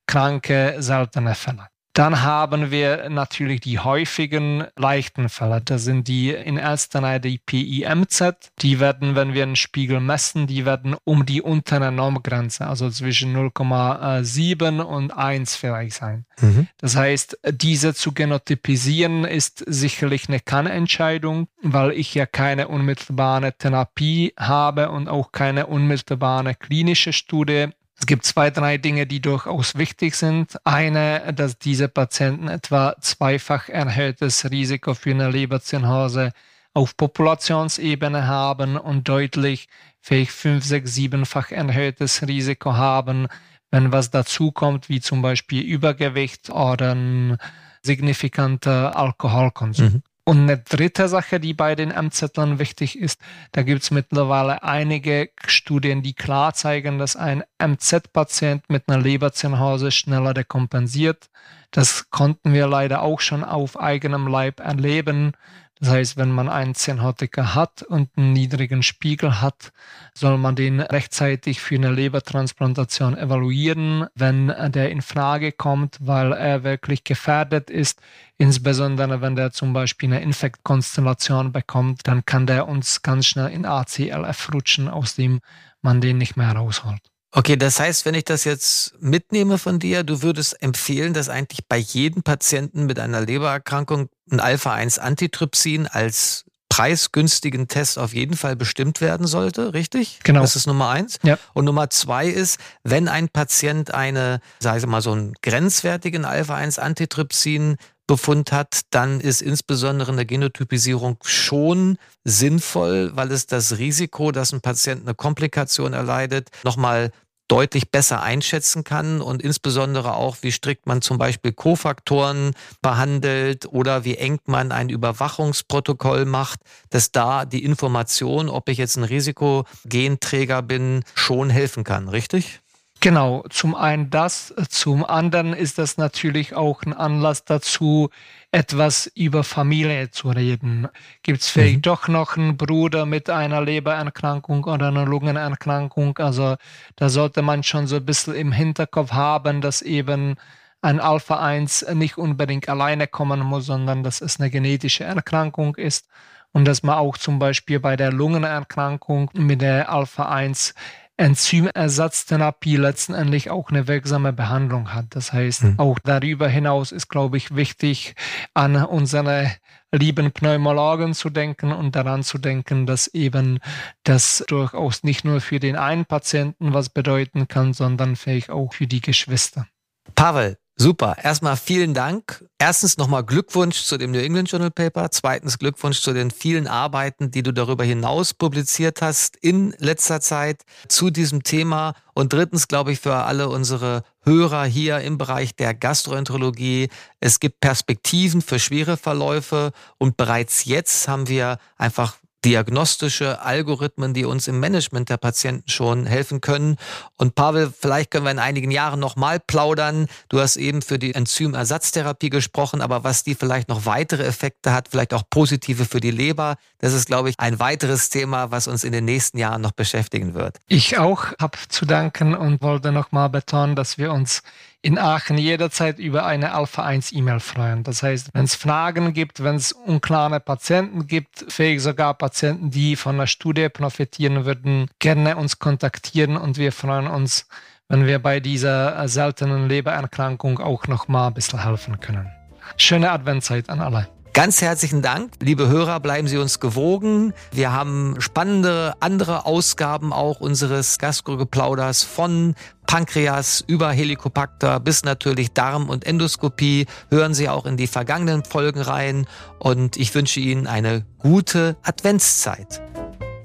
kranke, 0.06 0.76
seltene 0.80 1.36
Fälle. 1.36 1.67
Dann 1.97 2.21
haben 2.21 2.69
wir 2.69 3.10
natürlich 3.10 3.62
die 3.62 3.79
häufigen 3.79 4.65
leichten 4.75 5.29
Fälle. 5.29 5.62
Das 5.65 5.83
sind 5.83 6.07
die 6.07 6.29
in 6.29 6.55
erster 6.57 7.01
Reihe 7.01 7.19
die 7.19 7.39
PIMZ. 7.39 8.51
Die 8.60 8.79
werden, 8.79 9.15
wenn 9.15 9.33
wir 9.33 9.41
einen 9.41 9.55
Spiegel 9.55 9.99
messen, 9.99 10.45
die 10.45 10.63
werden 10.63 10.95
um 11.05 11.25
die 11.25 11.41
untere 11.41 11.91
Normgrenze, 11.91 12.67
also 12.67 12.91
zwischen 12.91 13.36
0,7 13.36 14.79
und 14.79 15.12
1 15.12 15.55
vielleicht 15.55 15.95
sein. 15.95 16.27
Mhm. 16.39 16.67
Das 16.77 16.95
heißt, 16.95 17.39
diese 17.49 17.95
zu 17.95 18.12
genotypisieren 18.12 19.23
ist 19.23 19.63
sicherlich 19.65 20.27
eine 20.27 20.39
Kannentscheidung, 20.39 21.47
weil 21.63 21.93
ich 21.93 22.13
ja 22.13 22.27
keine 22.27 22.67
unmittelbare 22.67 23.53
Therapie 23.57 24.33
habe 24.38 24.91
und 24.91 25.10
auch 25.10 25.31
keine 25.31 25.65
unmittelbare 25.65 26.53
klinische 26.53 27.12
Studie 27.12 27.69
gibt 28.08 28.26
zwei, 28.26 28.50
drei 28.50 28.78
Dinge, 28.78 29.06
die 29.06 29.22
durchaus 29.22 29.76
wichtig 29.76 30.15
sind. 30.15 30.58
Eine, 30.65 31.34
dass 31.34 31.60
diese 31.60 31.88
Patienten 31.88 32.48
etwa 32.48 32.96
zweifach 33.00 33.70
erhöhtes 33.70 34.50
Risiko 34.50 34.96
für 34.96 35.12
eine 35.12 35.30
Leberzirrhose 35.30 36.32
auf 36.74 36.98
Populationsebene 36.98 38.28
haben 38.28 38.78
und 38.78 39.08
deutlich 39.08 39.67
vielleicht 40.02 40.32
fünf, 40.32 40.63
sechs, 40.63 40.96
siebenfach 40.96 41.52
erhöhtes 41.52 42.26
Risiko 42.28 42.74
haben, 42.74 43.28
wenn 43.72 43.91
was 43.91 44.10
dazukommt, 44.10 44.89
wie 44.89 45.02
zum 45.02 45.22
Beispiel 45.22 45.62
Übergewicht 45.63 46.50
oder 46.50 46.93
ein 46.96 47.38
signifikanter 47.82 48.96
Alkoholkonsum. 48.96 49.86
Mhm. 49.86 50.04
Und 50.28 50.42
eine 50.42 50.58
dritte 50.58 51.08
Sache, 51.08 51.40
die 51.40 51.54
bei 51.54 51.74
den 51.74 51.88
MZlern 51.88 52.60
wichtig 52.60 53.00
ist, 53.00 53.22
da 53.54 53.63
gibt 53.63 53.84
es 53.84 53.92
mittlerweile 53.92 54.62
einige 54.62 55.30
Studien, 55.46 56.02
die 56.02 56.16
klar 56.16 56.54
zeigen, 56.54 57.00
dass 57.00 57.16
ein 57.16 57.46
MZ-Patient 57.66 58.70
mit 58.70 58.90
einer 58.90 59.02
Leberzirrhose 59.02 59.90
schneller 59.90 60.34
dekompensiert. 60.34 61.30
Das 61.72 62.10
konnten 62.10 62.52
wir 62.52 62.68
leider 62.68 63.04
auch 63.04 63.22
schon 63.22 63.46
auf 63.46 63.80
eigenem 63.80 64.28
Leib 64.28 64.60
erleben. 64.60 65.32
Das 65.80 65.90
heißt, 65.90 66.18
wenn 66.18 66.32
man 66.32 66.50
einen 66.50 66.74
Zirrhotiker 66.74 67.54
hat 67.54 67.84
und 67.84 68.10
einen 68.18 68.34
niedrigen 68.34 68.82
Spiegel 68.82 69.42
hat, 69.42 69.72
soll 70.13 70.38
man 70.38 70.56
den 70.56 70.80
rechtzeitig 70.80 71.62
für 71.62 71.76
eine 71.76 71.92
Lebertransplantation 71.92 73.18
evaluieren, 73.18 74.08
wenn 74.16 74.48
der 74.48 74.90
in 74.90 75.02
Frage 75.02 75.52
kommt, 75.52 75.98
weil 76.00 76.32
er 76.34 76.63
wirklich 76.63 77.04
gefährdet 77.04 77.70
ist. 77.70 78.02
Insbesondere 78.38 79.22
wenn 79.22 79.36
der 79.36 79.52
zum 79.52 79.74
Beispiel 79.74 80.12
eine 80.12 80.22
Infektkonstellation 80.22 81.52
bekommt, 81.52 82.02
dann 82.08 82.26
kann 82.26 82.48
der 82.48 82.68
uns 82.68 83.04
ganz 83.04 83.28
schnell 83.28 83.50
in 83.50 83.66
ACLF 83.66 84.54
rutschen, 84.54 84.88
aus 84.88 85.16
dem 85.16 85.42
man 85.82 86.02
den 86.02 86.18
nicht 86.18 86.38
mehr 86.38 86.52
rausholt. 86.54 87.02
Okay, 87.38 87.56
das 87.56 87.80
heißt, 87.80 88.06
wenn 88.06 88.15
ich 88.15 88.26
das 88.26 88.45
jetzt 88.45 88.95
mitnehme 89.00 89.60
von 89.60 89.78
dir, 89.78 90.04
du 90.04 90.23
würdest 90.23 90.60
empfehlen, 90.63 91.13
dass 91.13 91.30
eigentlich 91.30 91.67
bei 91.67 91.78
jedem 91.78 92.23
Patienten 92.23 92.88
mit 92.88 92.97
einer 92.97 93.21
Lebererkrankung 93.21 94.10
ein 94.32 94.39
Alpha-1-Antitrypsin 94.39 95.86
als 95.86 96.45
preisgünstigen 96.67 97.67
Test 97.67 98.00
auf 98.00 98.15
jeden 98.15 98.36
Fall 98.36 98.56
bestimmt 98.56 99.02
werden 99.02 99.28
sollte, 99.28 99.76
richtig? 99.76 100.19
Genau. 100.23 100.41
Das 100.41 100.56
ist 100.56 100.65
Nummer 100.65 100.89
eins. 100.89 101.19
Ja. 101.21 101.38
Und 101.54 101.65
Nummer 101.65 101.91
zwei 101.91 102.26
ist, 102.26 102.58
wenn 102.84 103.08
ein 103.08 103.30
Patient 103.30 103.93
eine, 103.93 104.39
sage 104.60 104.80
ich 104.80 104.88
mal, 104.88 105.04
so 105.04 105.12
einen 105.12 105.34
grenzwertigen 105.43 106.26
Alpha-1-Antitrypsin 106.26 107.78
Befund 108.08 108.54
hat, 108.54 108.82
dann 108.89 109.19
ist 109.19 109.41
insbesondere 109.41 110.13
eine 110.13 110.26
Genotypisierung 110.26 111.17
schon 111.23 111.97
sinnvoll, 112.23 113.12
weil 113.15 113.32
es 113.32 113.45
das 113.45 113.78
Risiko, 113.78 114.32
dass 114.32 114.54
ein 114.54 114.62
Patient 114.62 115.04
eine 115.04 115.13
Komplikation 115.13 115.93
erleidet, 115.93 116.50
nochmal 116.63 117.12
deutlich 117.47 117.91
besser 117.91 118.21
einschätzen 118.21 118.83
kann 118.83 119.21
und 119.21 119.41
insbesondere 119.41 120.15
auch, 120.15 120.38
wie 120.41 120.51
strikt 120.51 120.86
man 120.86 121.01
zum 121.01 121.17
Beispiel 121.17 121.53
Kofaktoren 121.53 122.51
behandelt 122.81 123.65
oder 123.65 124.03
wie 124.03 124.15
eng 124.17 124.39
man 124.45 124.71
ein 124.71 124.89
Überwachungsprotokoll 124.89 126.25
macht, 126.25 126.60
dass 126.89 127.12
da 127.12 127.45
die 127.45 127.63
Information, 127.63 128.49
ob 128.49 128.69
ich 128.69 128.77
jetzt 128.77 128.97
ein 128.97 129.03
Risikogenträger 129.03 130.62
bin, 130.62 131.03
schon 131.15 131.49
helfen 131.49 131.83
kann, 131.83 132.10
richtig? 132.10 132.62
Genau, 133.08 133.46
zum 133.50 133.74
einen 133.74 134.10
das, 134.10 134.54
zum 134.67 135.06
anderen 135.06 135.54
ist 135.54 135.78
das 135.78 135.96
natürlich 135.96 136.58
auch 136.58 136.84
ein 136.84 136.91
Anlass 136.91 137.46
dazu, 137.46 138.10
etwas 138.52 139.08
über 139.15 139.46
Familie 139.46 140.12
zu 140.12 140.30
reden. 140.30 140.89
Gibt 141.24 141.39
es 141.39 141.48
vielleicht 141.48 141.78
mhm. 141.78 141.82
doch 141.84 142.10
noch 142.10 142.36
einen 142.36 142.58
Bruder 142.58 143.06
mit 143.06 143.30
einer 143.30 143.62
Lebererkrankung 143.62 144.65
oder 144.65 144.89
einer 144.89 145.06
Lungenerkrankung? 145.06 146.17
Also 146.17 146.58
da 146.98 147.08
sollte 147.08 147.41
man 147.43 147.63
schon 147.63 147.88
so 147.88 147.96
ein 147.96 148.06
bisschen 148.06 148.36
im 148.36 148.52
Hinterkopf 148.52 149.13
haben, 149.13 149.62
dass 149.62 149.82
eben 149.82 150.36
ein 150.82 151.00
Alpha-1 151.00 151.93
nicht 151.93 152.17
unbedingt 152.17 152.67
alleine 152.67 153.08
kommen 153.08 153.39
muss, 153.39 153.67
sondern 153.67 154.04
dass 154.04 154.20
es 154.20 154.38
eine 154.38 154.50
genetische 154.50 155.06
Erkrankung 155.06 155.78
ist 155.78 156.10
und 156.52 156.65
dass 156.65 156.84
man 156.84 156.98
auch 156.98 157.17
zum 157.17 157.39
Beispiel 157.39 157.80
bei 157.80 157.96
der 157.96 158.12
Lungenerkrankung 158.12 159.32
mit 159.34 159.62
der 159.62 159.89
Alpha-1 159.89 160.74
Enzymersatztherapie 161.17 162.77
letztendlich 162.77 163.49
auch 163.49 163.69
eine 163.69 163.88
wirksame 163.88 164.34
Behandlung 164.34 164.93
hat. 164.93 165.08
Das 165.10 165.34
heißt, 165.34 165.63
mhm. 165.63 165.80
auch 165.80 165.99
darüber 165.99 166.47
hinaus 166.47 166.91
ist, 166.91 167.10
glaube 167.10 167.38
ich, 167.38 167.56
wichtig, 167.56 168.15
an 168.53 168.75
unsere 168.75 169.51
lieben 169.91 170.32
Pneumologen 170.32 171.13
zu 171.13 171.30
denken 171.30 171.71
und 171.71 171.95
daran 171.95 172.23
zu 172.23 172.38
denken, 172.38 172.86
dass 172.86 173.08
eben 173.08 173.60
das 174.03 174.43
durchaus 174.47 175.03
nicht 175.03 175.25
nur 175.25 175.41
für 175.41 175.60
den 175.60 175.75
einen 175.75 176.06
Patienten 176.06 176.73
was 176.73 176.89
bedeuten 176.89 177.47
kann, 177.47 177.73
sondern 177.73 178.15
vielleicht 178.15 178.49
auch 178.49 178.73
für 178.73 178.88
die 178.88 179.01
Geschwister. 179.01 179.67
Pavel, 180.15 180.58
Super. 180.80 181.18
Erstmal 181.24 181.58
vielen 181.58 181.96
Dank. 181.96 182.46
Erstens 182.60 182.98
nochmal 182.98 183.24
Glückwunsch 183.24 183.82
zu 183.82 183.98
dem 183.98 184.12
New 184.12 184.20
England 184.20 184.52
Journal 184.52 184.70
Paper. 184.70 185.10
Zweitens 185.10 185.58
Glückwunsch 185.58 186.02
zu 186.02 186.13
den 186.13 186.30
vielen 186.30 186.68
Arbeiten, 186.68 187.32
die 187.32 187.42
du 187.42 187.52
darüber 187.52 187.84
hinaus 187.84 188.36
publiziert 188.36 189.02
hast 189.02 189.38
in 189.38 189.74
letzter 189.80 190.22
Zeit 190.22 190.62
zu 190.88 191.10
diesem 191.10 191.42
Thema. 191.42 191.96
Und 192.13 192.32
drittens 192.32 192.68
glaube 192.68 192.92
ich 192.92 193.00
für 193.00 193.16
alle 193.16 193.50
unsere 193.50 194.04
Hörer 194.22 194.66
hier 194.66 195.00
im 195.00 195.18
Bereich 195.18 195.56
der 195.56 195.74
Gastroenterologie, 195.74 196.90
es 197.20 197.40
gibt 197.40 197.60
Perspektiven 197.60 198.44
für 198.44 198.60
schwere 198.60 198.98
Verläufe 198.98 199.72
und 199.98 200.16
bereits 200.16 200.66
jetzt 200.66 201.08
haben 201.08 201.28
wir 201.28 201.58
einfach 201.78 202.18
diagnostische 202.47 203.41
Algorithmen, 203.41 204.13
die 204.13 204.23
uns 204.23 204.47
im 204.47 204.62
Management 204.62 205.10
der 205.10 205.17
Patienten 205.17 205.69
schon 205.69 206.05
helfen 206.05 206.39
können. 206.39 206.77
Und 207.17 207.36
Pavel, 207.36 207.73
vielleicht 207.77 208.10
können 208.10 208.23
wir 208.23 208.31
in 208.31 208.39
einigen 208.39 208.71
Jahren 208.71 209.01
nochmal 209.01 209.41
plaudern. 209.41 210.07
Du 210.29 210.39
hast 210.39 210.55
eben 210.55 210.81
für 210.81 210.97
die 210.97 211.13
Enzymersatztherapie 211.13 212.29
gesprochen, 212.29 212.81
aber 212.81 213.03
was 213.03 213.25
die 213.25 213.36
vielleicht 213.36 213.67
noch 213.67 213.86
weitere 213.86 214.23
Effekte 214.23 214.71
hat, 214.71 214.88
vielleicht 214.88 215.13
auch 215.13 215.23
positive 215.29 215.83
für 215.83 215.99
die 215.99 216.12
Leber, 216.12 216.55
das 216.79 216.93
ist, 216.93 217.07
glaube 217.07 217.29
ich, 217.29 217.36
ein 217.38 217.60
weiteres 217.60 218.10
Thema, 218.10 218.49
was 218.49 218.69
uns 218.69 218.86
in 218.86 218.93
den 218.93 219.03
nächsten 219.03 219.38
Jahren 219.38 219.62
noch 219.62 219.73
beschäftigen 219.73 220.33
wird. 220.33 220.60
Ich 220.67 220.97
auch 220.97 221.25
habe 221.41 221.57
zu 221.67 221.86
danken 221.86 222.33
und 222.33 222.62
wollte 222.62 222.93
nochmal 222.93 223.27
betonen, 223.27 223.75
dass 223.75 223.97
wir 223.97 224.13
uns 224.13 224.41
in 224.82 224.98
Aachen 224.98 225.38
jederzeit 225.38 226.00
über 226.00 226.26
eine 226.26 226.54
Alpha-1-E-Mail 226.54 227.40
freuen. 227.40 227.84
Das 227.84 228.04
heißt, 228.04 228.30
wenn 228.34 228.46
es 228.46 228.56
Fragen 228.56 229.13
gibt, 229.13 229.44
wenn 229.44 229.56
es 229.56 229.72
unklare 229.72 230.40
Patienten 230.40 231.08
gibt, 231.08 231.46
fähig 231.52 231.82
sogar 231.82 232.13
Patienten, 232.13 232.72
die 232.72 232.96
von 232.96 233.18
der 233.18 233.28
Studie 233.28 233.70
profitieren 233.70 234.46
würden, 234.46 234.88
gerne 235.00 235.36
uns 235.36 235.60
kontaktieren 235.60 236.38
und 236.38 236.58
wir 236.58 236.72
freuen 236.72 237.08
uns, 237.08 237.48
wenn 237.90 238.06
wir 238.06 238.20
bei 238.20 238.40
dieser 238.40 239.08
seltenen 239.08 239.68
Lebererkrankung 239.68 240.60
auch 240.60 240.88
noch 240.88 241.08
mal 241.08 241.28
ein 241.28 241.34
bisschen 241.34 241.63
helfen 241.63 242.00
können. 242.00 242.30
Schöne 242.76 243.12
Adventzeit 243.12 243.70
an 243.70 243.80
alle. 243.80 244.08
Ganz 244.38 244.62
herzlichen 244.62 245.02
Dank. 245.02 245.32
Liebe 245.41 245.67
Hörer, 245.67 246.00
bleiben 246.00 246.28
Sie 246.28 246.38
uns 246.38 246.60
gewogen. 246.60 247.34
Wir 247.52 247.71
haben 247.71 248.17
spannende 248.19 248.93
andere 249.00 249.47
Ausgaben 249.47 250.13
auch 250.13 250.41
unseres 250.41 251.00
Gastrogeplauders 251.00 252.04
von 252.04 252.54
Pankreas 252.86 253.63
über 253.65 253.89
Helicobacter 253.89 254.80
bis 254.80 255.04
natürlich 255.04 255.54
Darm 255.54 255.89
und 255.89 256.06
Endoskopie. 256.06 256.86
Hören 257.10 257.34
Sie 257.34 257.50
auch 257.50 257.65
in 257.65 257.78
die 257.78 257.88
vergangenen 257.88 258.43
Folgen 258.43 258.80
rein 258.80 259.26
und 259.58 259.97
ich 259.97 260.13
wünsche 260.13 260.39
Ihnen 260.39 260.67
eine 260.67 261.04
gute 261.17 261.76
Adventszeit. 261.82 262.80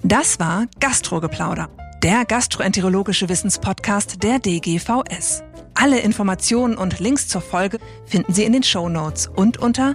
Das 0.02 0.40
war 0.40 0.66
Gastrogeplauder, 0.78 1.70
der 2.02 2.26
gastroenterologische 2.26 3.31
Wissenspodcast 3.31 4.22
der 4.22 4.40
DGVS. 4.40 5.42
Alle 5.72 6.00
Informationen 6.00 6.76
und 6.76 7.00
Links 7.00 7.28
zur 7.28 7.40
Folge 7.40 7.78
finden 8.05 8.35
Sie 8.35 8.44
in 8.44 8.52
den 8.52 8.62
Show 8.62 8.90
Notes 8.90 9.26
und 9.26 9.57
unter 9.57 9.94